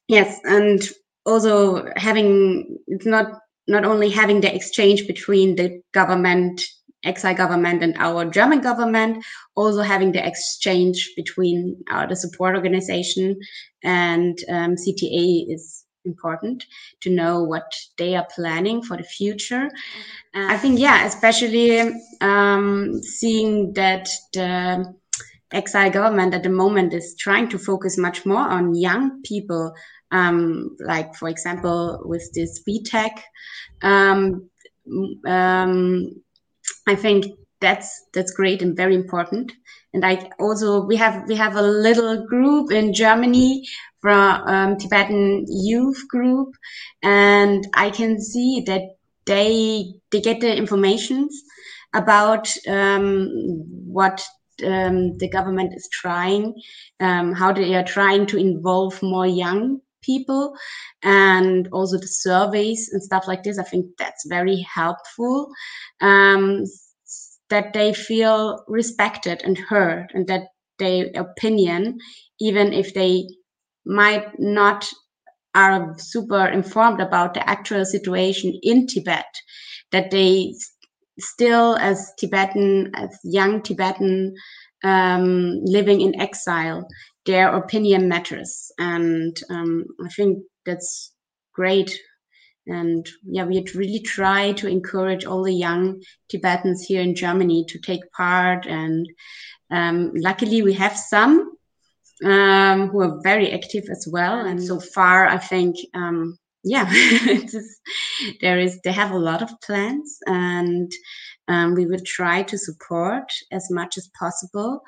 yes, 0.08 0.38
and 0.44 0.86
also 1.24 1.86
having 1.96 2.78
it's 2.86 3.06
not 3.06 3.26
not 3.66 3.84
only 3.84 4.10
having 4.10 4.40
the 4.40 4.54
exchange 4.54 5.06
between 5.06 5.56
the 5.56 5.80
government 5.92 6.62
exile 7.04 7.34
government 7.34 7.82
and 7.82 7.94
our 7.98 8.24
German 8.24 8.60
government, 8.60 9.24
also 9.54 9.80
having 9.80 10.12
the 10.12 10.26
exchange 10.26 11.12
between 11.16 11.82
uh, 11.90 12.06
the 12.06 12.16
support 12.16 12.54
organization 12.54 13.38
and 13.82 14.38
um, 14.48 14.74
CTA 14.74 15.52
is 15.52 15.84
important 16.04 16.64
to 17.00 17.10
know 17.10 17.42
what 17.42 17.72
they 17.98 18.16
are 18.16 18.26
planning 18.34 18.82
for 18.82 18.96
the 18.96 19.02
future. 19.02 19.68
Uh, 20.34 20.46
I 20.48 20.56
think, 20.56 20.78
yeah, 20.78 21.04
especially 21.04 21.92
um, 22.20 23.00
seeing 23.02 23.72
that 23.74 24.08
the 24.32 24.94
exile 25.52 25.90
government 25.90 26.34
at 26.34 26.42
the 26.42 26.48
moment 26.48 26.92
is 26.92 27.16
trying 27.18 27.48
to 27.48 27.58
focus 27.58 27.96
much 27.96 28.26
more 28.26 28.46
on 28.48 28.74
young 28.74 29.22
people 29.22 29.72
um, 30.10 30.76
like 30.80 31.14
for 31.14 31.28
example 31.28 32.02
with 32.04 32.30
this 32.34 32.62
BTEC. 32.68 33.10
Um, 33.82 34.48
um, 35.26 36.22
I 36.86 36.94
think 36.94 37.26
that's 37.60 38.06
that's 38.12 38.32
great 38.32 38.62
and 38.62 38.76
very 38.76 38.94
important. 38.94 39.52
And 39.94 40.04
I 40.04 40.30
also 40.38 40.84
we 40.84 40.96
have 40.96 41.26
we 41.26 41.36
have 41.36 41.56
a 41.56 41.62
little 41.62 42.26
group 42.26 42.70
in 42.70 42.92
Germany 42.92 43.64
from 44.00 44.42
um, 44.46 44.76
Tibetan 44.76 45.46
youth 45.48 46.02
group, 46.08 46.54
and 47.02 47.66
I 47.74 47.90
can 47.90 48.20
see 48.20 48.62
that 48.66 48.82
they 49.26 49.94
they 50.10 50.20
get 50.20 50.40
the 50.40 50.54
informations 50.54 51.42
about 51.94 52.52
um, 52.68 53.28
what 53.86 54.22
um, 54.64 55.16
the 55.18 55.28
government 55.28 55.72
is 55.74 55.88
trying, 55.90 56.54
um, 57.00 57.32
how 57.32 57.52
they 57.52 57.74
are 57.74 57.84
trying 57.84 58.26
to 58.26 58.36
involve 58.36 59.02
more 59.02 59.26
young 59.26 59.80
people 60.06 60.54
and 61.02 61.68
also 61.72 61.98
the 61.98 62.06
surveys 62.06 62.88
and 62.92 63.02
stuff 63.02 63.26
like 63.26 63.42
this. 63.42 63.58
I 63.58 63.64
think 63.64 63.86
that's 63.98 64.24
very 64.28 64.64
helpful. 64.72 65.50
Um, 66.00 66.64
that 67.48 67.72
they 67.72 67.92
feel 67.92 68.64
respected 68.66 69.40
and 69.44 69.58
heard 69.58 70.10
and 70.14 70.26
that 70.26 70.48
their 70.78 71.10
opinion, 71.14 71.98
even 72.40 72.72
if 72.72 72.92
they 72.94 73.26
might 73.84 74.26
not 74.38 74.88
are 75.54 75.94
super 75.98 76.46
informed 76.46 77.00
about 77.00 77.34
the 77.34 77.48
actual 77.48 77.84
situation 77.84 78.58
in 78.62 78.86
Tibet, 78.86 79.24
that 79.90 80.10
they 80.10 80.52
still 81.18 81.76
as 81.76 82.12
Tibetan, 82.18 82.90
as 82.94 83.18
young 83.24 83.62
Tibetan 83.62 84.34
um, 84.84 85.60
living 85.64 86.02
in 86.02 86.20
exile, 86.20 86.86
their 87.26 87.54
opinion 87.54 88.08
matters. 88.08 88.70
And 88.78 89.36
um, 89.50 89.84
I 90.04 90.08
think 90.08 90.38
that's 90.64 91.12
great. 91.52 91.98
And 92.66 93.08
yeah, 93.24 93.44
we 93.44 93.64
really 93.74 94.00
try 94.00 94.52
to 94.52 94.68
encourage 94.68 95.24
all 95.24 95.44
the 95.44 95.54
young 95.54 96.02
Tibetans 96.28 96.82
here 96.84 97.00
in 97.00 97.14
Germany 97.14 97.64
to 97.68 97.78
take 97.78 98.10
part. 98.12 98.66
And 98.66 99.06
um, 99.70 100.12
luckily, 100.14 100.62
we 100.62 100.72
have 100.74 100.96
some 100.96 101.56
um, 102.24 102.88
who 102.88 103.00
are 103.02 103.20
very 103.22 103.52
active 103.52 103.84
as 103.90 104.08
well. 104.10 104.40
And 104.40 104.62
so 104.62 104.80
far, 104.80 105.26
I 105.26 105.38
think, 105.38 105.76
um, 105.94 106.38
yeah, 106.64 106.90
there 108.40 108.58
is 108.58 108.80
they 108.82 108.92
have 108.92 109.12
a 109.12 109.18
lot 109.18 109.42
of 109.42 109.60
plans, 109.60 110.18
and 110.26 110.90
um, 111.46 111.74
we 111.74 111.86
will 111.86 112.00
try 112.04 112.42
to 112.42 112.58
support 112.58 113.32
as 113.52 113.70
much 113.70 113.96
as 113.96 114.10
possible. 114.18 114.80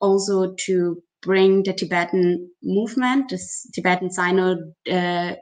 Also 0.00 0.54
to 0.66 1.02
bring 1.26 1.64
the 1.64 1.74
Tibetan 1.74 2.48
movement, 2.62 3.28
the 3.28 3.38
Tibetan 3.74 4.10
Sino 4.10 4.56
uh, 4.90 5.34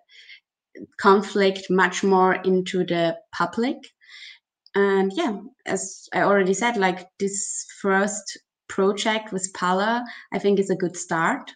conflict, 0.98 1.66
much 1.70 2.02
more 2.02 2.34
into 2.34 2.84
the 2.84 3.16
public. 3.36 3.76
And 4.74 5.12
yeah, 5.14 5.38
as 5.66 6.08
I 6.12 6.22
already 6.22 6.54
said, 6.54 6.76
like 6.76 7.06
this 7.20 7.66
first 7.80 8.38
project 8.68 9.32
with 9.32 9.52
Pala, 9.54 10.04
I 10.32 10.38
think 10.38 10.58
is 10.58 10.70
a 10.70 10.82
good 10.84 10.96
start. 10.96 11.52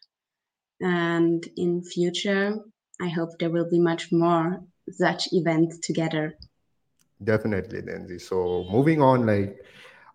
And 0.81 1.45
in 1.57 1.83
future, 1.83 2.57
I 3.01 3.09
hope 3.09 3.31
there 3.41 3.51
will 3.51 3.69
be 3.69 3.81
much 3.81 4.13
more 4.13 4.61
such 4.91 5.29
events 5.33 5.79
together. 5.79 6.35
Definitely, 7.25 7.83
Nancy. 7.83 8.19
So 8.19 8.67
moving 8.71 9.03
on, 9.03 9.27
like 9.27 9.59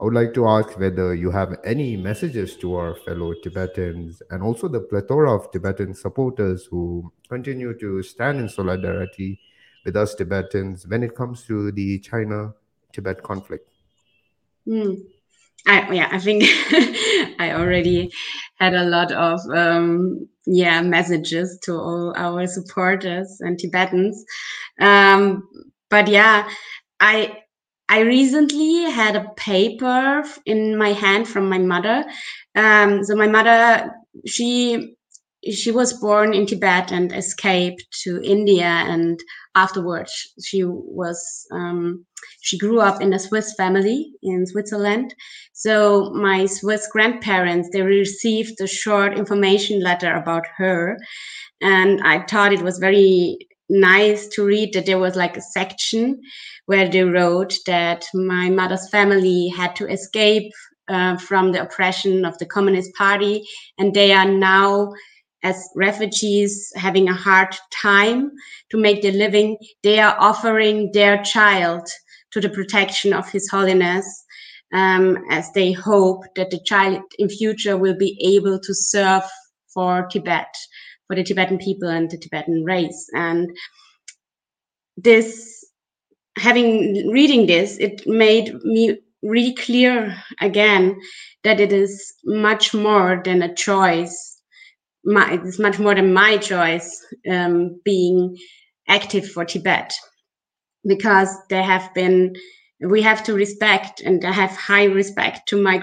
I 0.03 0.05
would 0.05 0.15
like 0.15 0.33
to 0.33 0.45
ask 0.49 0.77
whether 0.77 1.15
you 1.15 1.31
have 1.31 1.55
any 1.63 1.95
messages 1.95 2.57
to 2.57 2.75
our 2.75 2.93
fellow 2.93 3.33
Tibetans 3.41 4.21
and 4.31 4.43
also 4.43 4.67
the 4.67 4.81
plethora 4.81 5.33
of 5.33 5.49
Tibetan 5.49 5.93
supporters 5.93 6.65
who 6.65 7.09
continue 7.29 7.73
to 7.79 8.03
stand 8.03 8.41
in 8.41 8.49
solidarity 8.49 9.39
with 9.85 9.95
us 9.95 10.13
Tibetans 10.13 10.85
when 10.85 11.03
it 11.03 11.15
comes 11.15 11.45
to 11.45 11.71
the 11.71 11.99
China 11.99 12.53
Tibet 12.91 13.23
conflict. 13.23 13.69
Mm. 14.67 15.03
I, 15.65 15.89
yeah, 15.93 16.09
I 16.11 16.19
think 16.19 16.43
I 17.39 17.53
already 17.53 18.11
had 18.59 18.73
a 18.73 18.83
lot 18.83 19.13
of 19.13 19.39
um, 19.55 20.27
yeah 20.45 20.81
messages 20.81 21.57
to 21.63 21.75
all 21.75 22.13
our 22.17 22.45
supporters 22.45 23.37
and 23.39 23.57
Tibetans. 23.57 24.25
Um, 24.81 25.47
but 25.89 26.09
yeah, 26.09 26.49
I 26.99 27.42
I 27.93 27.99
recently 27.99 28.89
had 28.89 29.15
a 29.15 29.29
paper 29.35 30.23
in 30.47 30.75
my 30.79 30.93
hand 30.93 31.27
from 31.27 31.47
my 31.47 31.59
mother. 31.59 32.03
Um, 32.55 33.03
so 33.03 33.15
my 33.15 33.27
mother, 33.27 33.93
she 34.25 34.95
she 35.51 35.69
was 35.69 35.93
born 35.93 36.33
in 36.33 36.47
Tibet 36.47 36.91
and 36.91 37.11
escaped 37.11 37.85
to 38.01 38.19
India, 38.23 38.71
and 38.93 39.19
afterwards 39.53 40.11
she 40.43 40.63
was 40.63 41.19
um, 41.51 42.03
she 42.41 42.57
grew 42.57 42.79
up 42.79 42.99
in 42.99 43.13
a 43.13 43.19
Swiss 43.19 43.53
family 43.53 44.11
in 44.23 44.47
Switzerland. 44.47 45.13
So 45.53 46.09
my 46.15 46.47
Swiss 46.47 46.87
grandparents 46.91 47.69
they 47.71 47.83
received 47.83 48.59
a 48.59 48.65
short 48.65 49.19
information 49.19 49.83
letter 49.83 50.15
about 50.15 50.47
her, 50.57 50.97
and 51.61 52.01
I 52.01 52.25
thought 52.25 52.53
it 52.53 52.63
was 52.63 52.79
very 52.79 53.37
nice 53.73 54.27
to 54.29 54.45
read 54.45 54.73
that 54.73 54.85
there 54.85 54.99
was 54.99 55.15
like 55.15 55.35
a 55.35 55.41
section 55.41 56.21
where 56.65 56.87
they 56.87 57.03
wrote 57.03 57.53
that 57.65 58.05
my 58.13 58.49
mother's 58.49 58.89
family 58.89 59.49
had 59.49 59.75
to 59.75 59.87
escape 59.87 60.51
uh, 60.87 61.17
from 61.17 61.51
the 61.51 61.61
oppression 61.61 62.25
of 62.25 62.37
the 62.37 62.45
Communist 62.45 62.93
Party, 62.95 63.43
and 63.77 63.93
they 63.93 64.13
are 64.13 64.29
now 64.29 64.93
as 65.43 65.69
refugees 65.75 66.71
having 66.75 67.09
a 67.09 67.13
hard 67.13 67.53
time 67.81 68.31
to 68.69 68.77
make 68.77 69.01
their 69.01 69.11
living, 69.11 69.57
they 69.83 69.99
are 69.99 70.15
offering 70.17 70.89
their 70.93 71.21
child 71.23 71.87
to 72.31 72.39
the 72.39 72.49
protection 72.49 73.13
of 73.13 73.29
His 73.29 73.49
Holiness, 73.49 74.05
um, 74.73 75.23
as 75.29 75.51
they 75.51 75.71
hope 75.71 76.23
that 76.35 76.49
the 76.49 76.59
child 76.65 77.01
in 77.19 77.29
future 77.29 77.77
will 77.77 77.95
be 77.95 78.17
able 78.23 78.57
to 78.59 78.73
serve 78.73 79.23
for 79.73 80.07
Tibet, 80.07 80.47
for 81.07 81.15
the 81.15 81.23
Tibetan 81.23 81.57
people 81.57 81.89
and 81.89 82.09
the 82.09 82.17
Tibetan 82.17 82.63
race. 82.63 83.09
And 83.13 83.49
this, 84.97 85.65
having 86.37 87.09
reading 87.11 87.45
this, 87.45 87.77
it 87.77 88.03
made 88.05 88.53
me 88.63 88.99
really 89.21 89.55
clear 89.55 90.15
again 90.41 90.99
that 91.43 91.59
it 91.59 91.71
is 91.71 92.13
much 92.25 92.73
more 92.73 93.21
than 93.23 93.41
a 93.41 93.53
choice 93.53 94.33
my, 95.05 95.33
it's 95.33 95.59
much 95.59 95.79
more 95.79 95.95
than 95.95 96.13
my 96.13 96.37
choice 96.37 97.05
um, 97.29 97.79
being 97.83 98.37
active 98.87 99.29
for 99.29 99.45
Tibet 99.45 99.93
because 100.85 101.29
there 101.49 101.63
have 101.63 101.93
been 101.93 102.35
we 102.81 103.01
have 103.01 103.23
to 103.23 103.33
respect 103.33 104.01
and 104.01 104.25
I 104.25 104.31
have 104.31 104.51
high 104.51 104.85
respect 104.85 105.47
to 105.49 105.61
my 105.61 105.77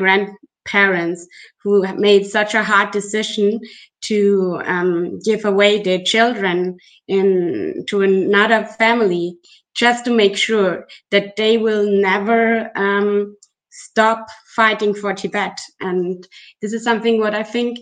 grandparents 0.71 1.27
who 1.63 1.85
made 1.97 2.27
such 2.27 2.55
a 2.55 2.63
hard 2.63 2.91
decision 2.91 3.61
to 4.03 4.61
um, 4.65 5.19
give 5.21 5.45
away 5.45 5.83
their 5.83 6.01
children 6.03 6.79
in 7.09 7.85
to 7.89 8.03
another 8.03 8.65
family 8.65 9.37
just 9.75 10.05
to 10.05 10.11
make 10.15 10.37
sure 10.37 10.87
that 11.11 11.37
they 11.37 11.59
will 11.59 11.87
never 11.87 12.71
um, 12.77 13.37
stop 13.71 14.27
fighting 14.57 14.95
for 14.95 15.15
Tibet. 15.15 15.59
And 15.81 16.27
this 16.61 16.73
is 16.73 16.83
something 16.85 17.21
what 17.21 17.35
I 17.35 17.43
think 17.43 17.79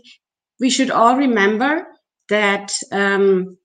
we 0.60 0.70
should 0.70 0.90
all 0.90 1.16
remember 1.16 1.86
that 2.28 2.72
um, 2.92 3.56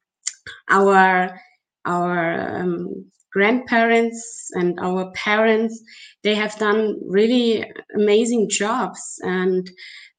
our 0.70 1.40
our 1.86 2.62
um, 2.62 3.12
grandparents 3.34 4.50
and 4.54 4.80
our 4.80 5.12
parents 5.12 5.82
they 6.24 6.36
have 6.36 6.58
done 6.58 7.00
really 7.06 7.70
amazing 7.96 8.50
jobs. 8.50 9.20
And 9.24 9.70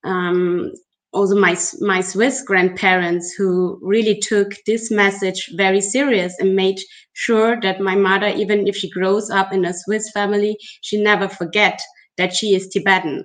um, 0.05 0.73
also 1.12 1.35
my 1.37 1.57
my 1.81 2.01
Swiss 2.01 2.43
grandparents 2.43 3.33
who 3.33 3.79
really 3.83 4.19
took 4.19 4.53
this 4.67 4.91
message 4.91 5.51
very 5.57 5.81
serious 5.81 6.35
and 6.41 6.57
made 6.57 6.79
sure 7.12 7.61
that 7.61 7.81
my 7.81 7.95
mother 7.95 8.29
even 8.29 8.67
if 8.67 8.77
she 8.77 8.91
grows 8.91 9.31
up 9.31 9.53
in 9.53 9.65
a 9.65 9.73
Swiss 9.73 10.11
family 10.11 10.59
she 10.83 11.01
never 11.03 11.29
forget 11.29 11.81
that 12.19 12.35
she 12.35 12.55
is 12.55 12.69
Tibetan. 12.69 13.25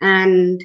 And 0.00 0.62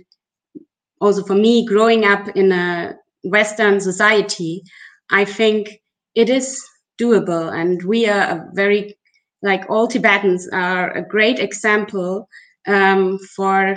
also 1.02 1.24
for 1.24 1.36
me 1.36 1.66
growing 1.66 2.06
up 2.06 2.28
in 2.36 2.52
a 2.52 2.96
western 3.24 3.80
society 3.80 4.64
i 5.12 5.26
think 5.26 5.70
it 6.16 6.30
is 6.30 6.64
doable. 7.02 7.52
And 7.54 7.84
we 7.84 8.08
are 8.08 8.22
a 8.22 8.50
very 8.54 8.96
like 9.42 9.70
all 9.70 9.88
tibetans 9.88 10.48
are 10.54 10.92
a 10.92 11.02
great 11.08 11.40
example 11.40 12.28
um, 12.68 13.18
for 13.36 13.76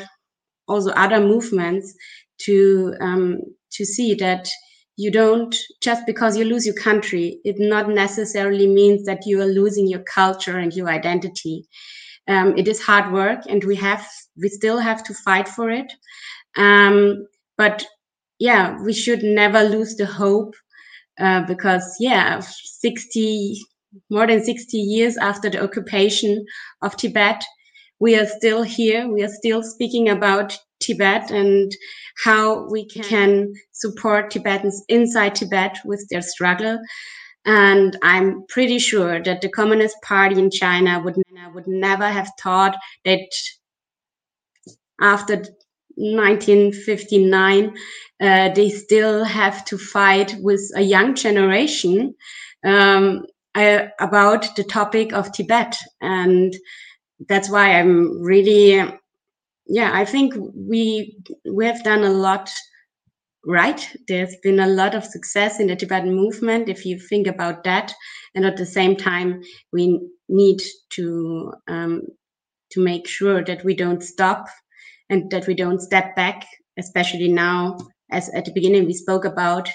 also 0.69 0.91
other 0.91 1.21
movements 1.21 1.95
to 2.39 2.95
um, 3.01 3.41
to 3.73 3.85
see 3.85 4.15
that 4.15 4.49
you 4.97 5.11
don't 5.11 5.57
just 5.83 6.07
because 6.07 6.37
you 6.37 6.45
lose 6.45 6.65
your 6.65 6.75
country 6.77 7.41
it 7.45 7.57
not 7.59 7.89
necessarily 7.89 8.67
means 8.67 9.05
that 9.05 9.27
you 9.27 9.41
are 9.41 9.47
losing 9.47 9.89
your 9.89 10.03
culture 10.03 10.59
and 10.59 10.75
your 10.75 10.89
identity. 10.89 11.67
Um, 12.27 12.57
it 12.57 12.69
is 12.69 12.81
hard 12.83 13.13
work 13.13 13.41
and 13.49 13.63
we 13.65 13.77
have 13.77 14.07
we 14.41 14.49
still 14.49 14.79
have 14.79 15.03
to 15.05 15.15
fight 15.15 15.49
for 15.49 15.71
it. 15.71 15.93
Um, 16.57 17.27
but 17.57 17.85
yeah, 18.39 18.81
we 18.83 18.93
should 18.93 19.23
never 19.23 19.63
lose 19.63 19.97
the 19.97 20.07
hope 20.07 20.55
uh, 21.19 21.43
because 21.47 21.97
yeah, 22.01 22.41
60 22.41 23.61
more 24.11 24.27
than 24.27 24.43
60 24.43 24.77
years 24.77 25.17
after 25.17 25.49
the 25.49 25.63
occupation 25.63 26.45
of 26.83 26.97
Tibet, 26.97 27.45
we 28.01 28.17
are 28.17 28.27
still 28.27 28.63
here. 28.63 29.09
We 29.09 29.23
are 29.23 29.29
still 29.29 29.63
speaking 29.63 30.09
about 30.09 30.59
Tibet 30.81 31.31
and 31.31 31.73
how 32.23 32.69
we 32.69 32.87
can 32.87 33.55
support 33.73 34.31
Tibetans 34.31 34.83
inside 34.89 35.35
Tibet 35.35 35.79
with 35.85 36.07
their 36.11 36.23
struggle. 36.23 36.79
And 37.47 37.97
I'm 38.03 38.45
pretty 38.49 38.79
sure 38.79 39.23
that 39.23 39.41
the 39.41 39.49
Communist 39.49 39.97
Party 40.03 40.39
in 40.39 40.51
China 40.51 41.01
would, 41.01 41.17
would 41.55 41.67
never 41.67 42.09
have 42.09 42.31
thought 42.43 42.77
that 43.05 43.29
after 45.01 45.45
1959, 45.97 47.77
uh, 48.21 48.49
they 48.55 48.71
still 48.71 49.25
have 49.25 49.65
to 49.67 49.79
fight 49.79 50.35
with 50.41 50.63
a 50.77 50.83
young 50.83 51.15
generation 51.15 52.15
um, 52.65 53.25
uh, 53.55 53.87
about 54.01 54.55
the 54.57 54.65
topic 54.65 55.13
of 55.13 55.33
Tibet. 55.33 55.77
And 56.01 56.55
that's 57.29 57.51
why 57.51 57.79
I'm 57.79 58.21
really, 58.23 58.83
yeah, 59.67 59.91
I 59.93 60.05
think 60.05 60.35
we 60.55 61.17
we 61.51 61.67
have 61.67 61.83
done 61.85 62.05
a 62.05 62.11
lot 62.11 62.51
right. 63.47 63.89
There's 64.09 64.37
been 64.43 64.61
a 64.61 64.67
lot 64.67 64.95
of 64.95 65.05
success 65.05 65.61
in 65.61 65.67
the 65.67 65.77
Tibetan 65.77 66.15
movement, 66.15 66.69
if 66.69 66.85
you 66.87 66.99
think 66.99 67.27
about 67.27 67.65
that. 67.65 67.95
And 68.35 68.45
at 68.45 68.57
the 68.57 68.67
same 68.67 68.97
time, 68.97 69.43
we 69.73 70.01
need 70.29 70.63
to 70.91 71.53
um, 71.69 72.03
to 72.71 72.81
make 72.81 73.07
sure 73.07 73.45
that 73.45 73.65
we 73.65 73.75
don't 73.75 74.03
stop 74.03 74.49
and 75.11 75.31
that 75.31 75.47
we 75.47 75.55
don't 75.55 75.81
step 75.81 76.15
back, 76.17 76.47
especially 76.79 77.29
now, 77.29 77.77
as 78.11 78.29
at 78.31 78.45
the 78.45 78.53
beginning 78.53 78.87
we 78.87 78.95
spoke 78.95 79.25
about, 79.25 79.69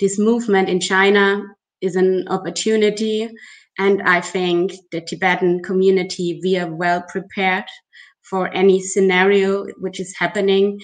this 0.00 0.18
movement 0.18 0.68
in 0.68 0.80
China 0.80 1.42
is 1.80 1.96
an 1.96 2.26
opportunity. 2.28 3.28
And 3.78 4.02
I 4.02 4.20
think 4.20 4.72
the 4.92 5.00
Tibetan 5.00 5.62
community, 5.62 6.40
we 6.42 6.56
are 6.58 6.72
well 6.72 7.02
prepared 7.08 7.64
for 8.22 8.52
any 8.54 8.80
scenario 8.80 9.66
which 9.78 10.00
is 10.00 10.14
happening. 10.16 10.80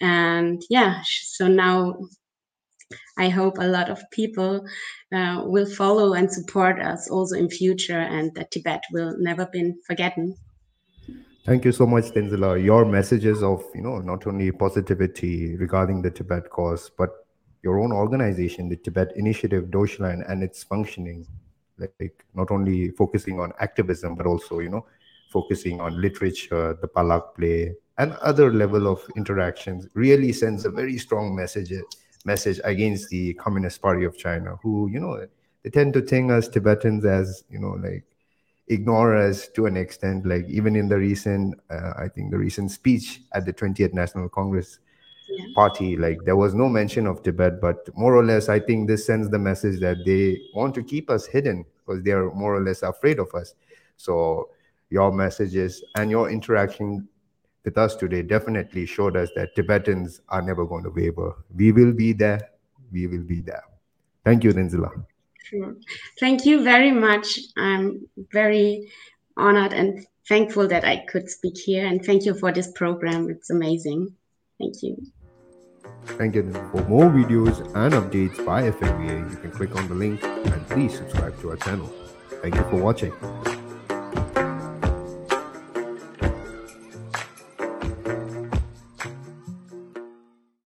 And 0.00 0.62
yeah, 0.68 1.02
so 1.04 1.48
now 1.48 1.94
I 3.18 3.28
hope 3.28 3.58
a 3.58 3.68
lot 3.68 3.90
of 3.90 4.02
people 4.10 4.66
uh, 5.14 5.42
will 5.44 5.66
follow 5.66 6.14
and 6.14 6.32
support 6.32 6.80
us 6.80 7.08
also 7.10 7.36
in 7.36 7.48
future 7.48 7.98
and 7.98 8.34
that 8.34 8.50
Tibet 8.50 8.82
will 8.92 9.16
never 9.18 9.46
be 9.46 9.74
forgotten. 9.86 10.36
Thank 11.44 11.64
you 11.64 11.72
so 11.72 11.86
much, 11.86 12.04
Tenzila. 12.12 12.62
Your 12.62 12.84
messages 12.84 13.42
of, 13.42 13.64
you 13.74 13.82
know, 13.82 13.98
not 13.98 14.28
only 14.28 14.52
positivity 14.52 15.56
regarding 15.56 16.00
the 16.00 16.10
Tibet 16.10 16.48
cause, 16.50 16.88
but 16.96 17.10
your 17.64 17.80
own 17.80 17.90
organization, 17.90 18.68
the 18.68 18.76
Tibet 18.76 19.12
Initiative 19.16 19.68
Deutschland, 19.70 20.22
and 20.28 20.42
its 20.44 20.62
functioning, 20.62 21.26
like 21.78 22.24
not 22.34 22.52
only 22.52 22.90
focusing 22.90 23.40
on 23.40 23.52
activism, 23.58 24.14
but 24.14 24.24
also, 24.24 24.60
you 24.60 24.68
know, 24.68 24.86
focusing 25.32 25.80
on 25.80 26.00
literature, 26.00 26.78
the 26.80 26.86
Palak 26.86 27.34
play, 27.34 27.74
and 27.98 28.12
other 28.22 28.52
level 28.52 28.86
of 28.86 29.02
interactions, 29.16 29.88
really 29.94 30.32
sends 30.32 30.64
a 30.64 30.70
very 30.70 30.96
strong 30.96 31.34
message 31.34 31.72
message 32.24 32.60
against 32.62 33.08
the 33.08 33.34
Communist 33.34 33.82
Party 33.82 34.04
of 34.04 34.16
China, 34.16 34.56
who, 34.62 34.88
you 34.88 35.00
know, 35.00 35.26
they 35.64 35.70
tend 35.70 35.92
to 35.94 36.02
think 36.02 36.30
us 36.30 36.46
Tibetans 36.46 37.04
as, 37.04 37.42
you 37.50 37.58
know, 37.58 37.72
like 37.82 38.04
ignore 38.72 39.16
us 39.16 39.48
to 39.48 39.66
an 39.66 39.76
extent. 39.76 40.26
Like 40.26 40.48
even 40.48 40.76
in 40.76 40.88
the 40.88 40.96
recent, 40.96 41.58
uh, 41.70 41.92
I 41.96 42.08
think 42.08 42.30
the 42.30 42.38
recent 42.38 42.70
speech 42.70 43.22
at 43.32 43.44
the 43.44 43.52
20th 43.52 43.92
National 43.92 44.28
Congress 44.28 44.78
yeah. 45.28 45.46
Party, 45.54 45.96
like 45.96 46.18
there 46.24 46.36
was 46.36 46.54
no 46.54 46.68
mention 46.68 47.06
of 47.06 47.22
Tibet, 47.22 47.60
but 47.60 47.88
more 47.96 48.16
or 48.16 48.24
less, 48.24 48.48
I 48.48 48.58
think 48.58 48.88
this 48.88 49.06
sends 49.06 49.30
the 49.30 49.38
message 49.38 49.80
that 49.80 49.98
they 50.04 50.40
want 50.54 50.74
to 50.74 50.82
keep 50.82 51.10
us 51.10 51.26
hidden 51.26 51.64
because 51.78 52.02
they 52.02 52.12
are 52.12 52.30
more 52.32 52.54
or 52.56 52.62
less 52.62 52.82
afraid 52.82 53.18
of 53.18 53.34
us. 53.34 53.54
So 53.96 54.50
your 54.90 55.12
messages 55.12 55.82
and 55.96 56.10
your 56.10 56.30
interaction 56.30 57.08
with 57.64 57.78
us 57.78 57.94
today 57.94 58.22
definitely 58.22 58.86
showed 58.86 59.16
us 59.16 59.30
that 59.36 59.54
Tibetans 59.54 60.20
are 60.28 60.42
never 60.42 60.66
going 60.66 60.84
to 60.84 60.90
waver. 60.90 61.34
We 61.54 61.72
will 61.72 61.92
be 61.92 62.12
there. 62.12 62.40
We 62.90 63.06
will 63.06 63.22
be 63.22 63.40
there. 63.40 63.64
Thank 64.24 64.44
you, 64.44 64.52
Denzila. 64.52 65.04
Sure. 65.44 65.74
Thank 66.20 66.46
you 66.46 66.62
very 66.62 66.92
much. 66.92 67.38
I'm 67.56 68.08
very 68.32 68.90
honored 69.36 69.72
and 69.72 70.06
thankful 70.28 70.68
that 70.68 70.84
I 70.84 71.04
could 71.10 71.28
speak 71.28 71.58
here. 71.58 71.86
And 71.86 72.04
thank 72.04 72.24
you 72.24 72.34
for 72.34 72.52
this 72.52 72.70
program. 72.72 73.28
It's 73.30 73.50
amazing. 73.50 74.14
Thank 74.58 74.82
you. 74.82 74.96
Thank 76.18 76.34
you. 76.34 76.50
For 76.72 76.82
more 76.88 77.10
videos 77.10 77.60
and 77.74 77.94
updates 77.94 78.44
by 78.44 78.70
FNVA, 78.70 79.30
you 79.30 79.36
can 79.36 79.50
click 79.50 79.74
on 79.76 79.88
the 79.88 79.94
link 79.94 80.22
and 80.22 80.68
please 80.68 80.96
subscribe 80.96 81.38
to 81.40 81.50
our 81.50 81.56
channel. 81.56 81.92
Thank 82.42 82.54
you 82.54 82.62
for 82.62 82.76
watching. 82.76 83.12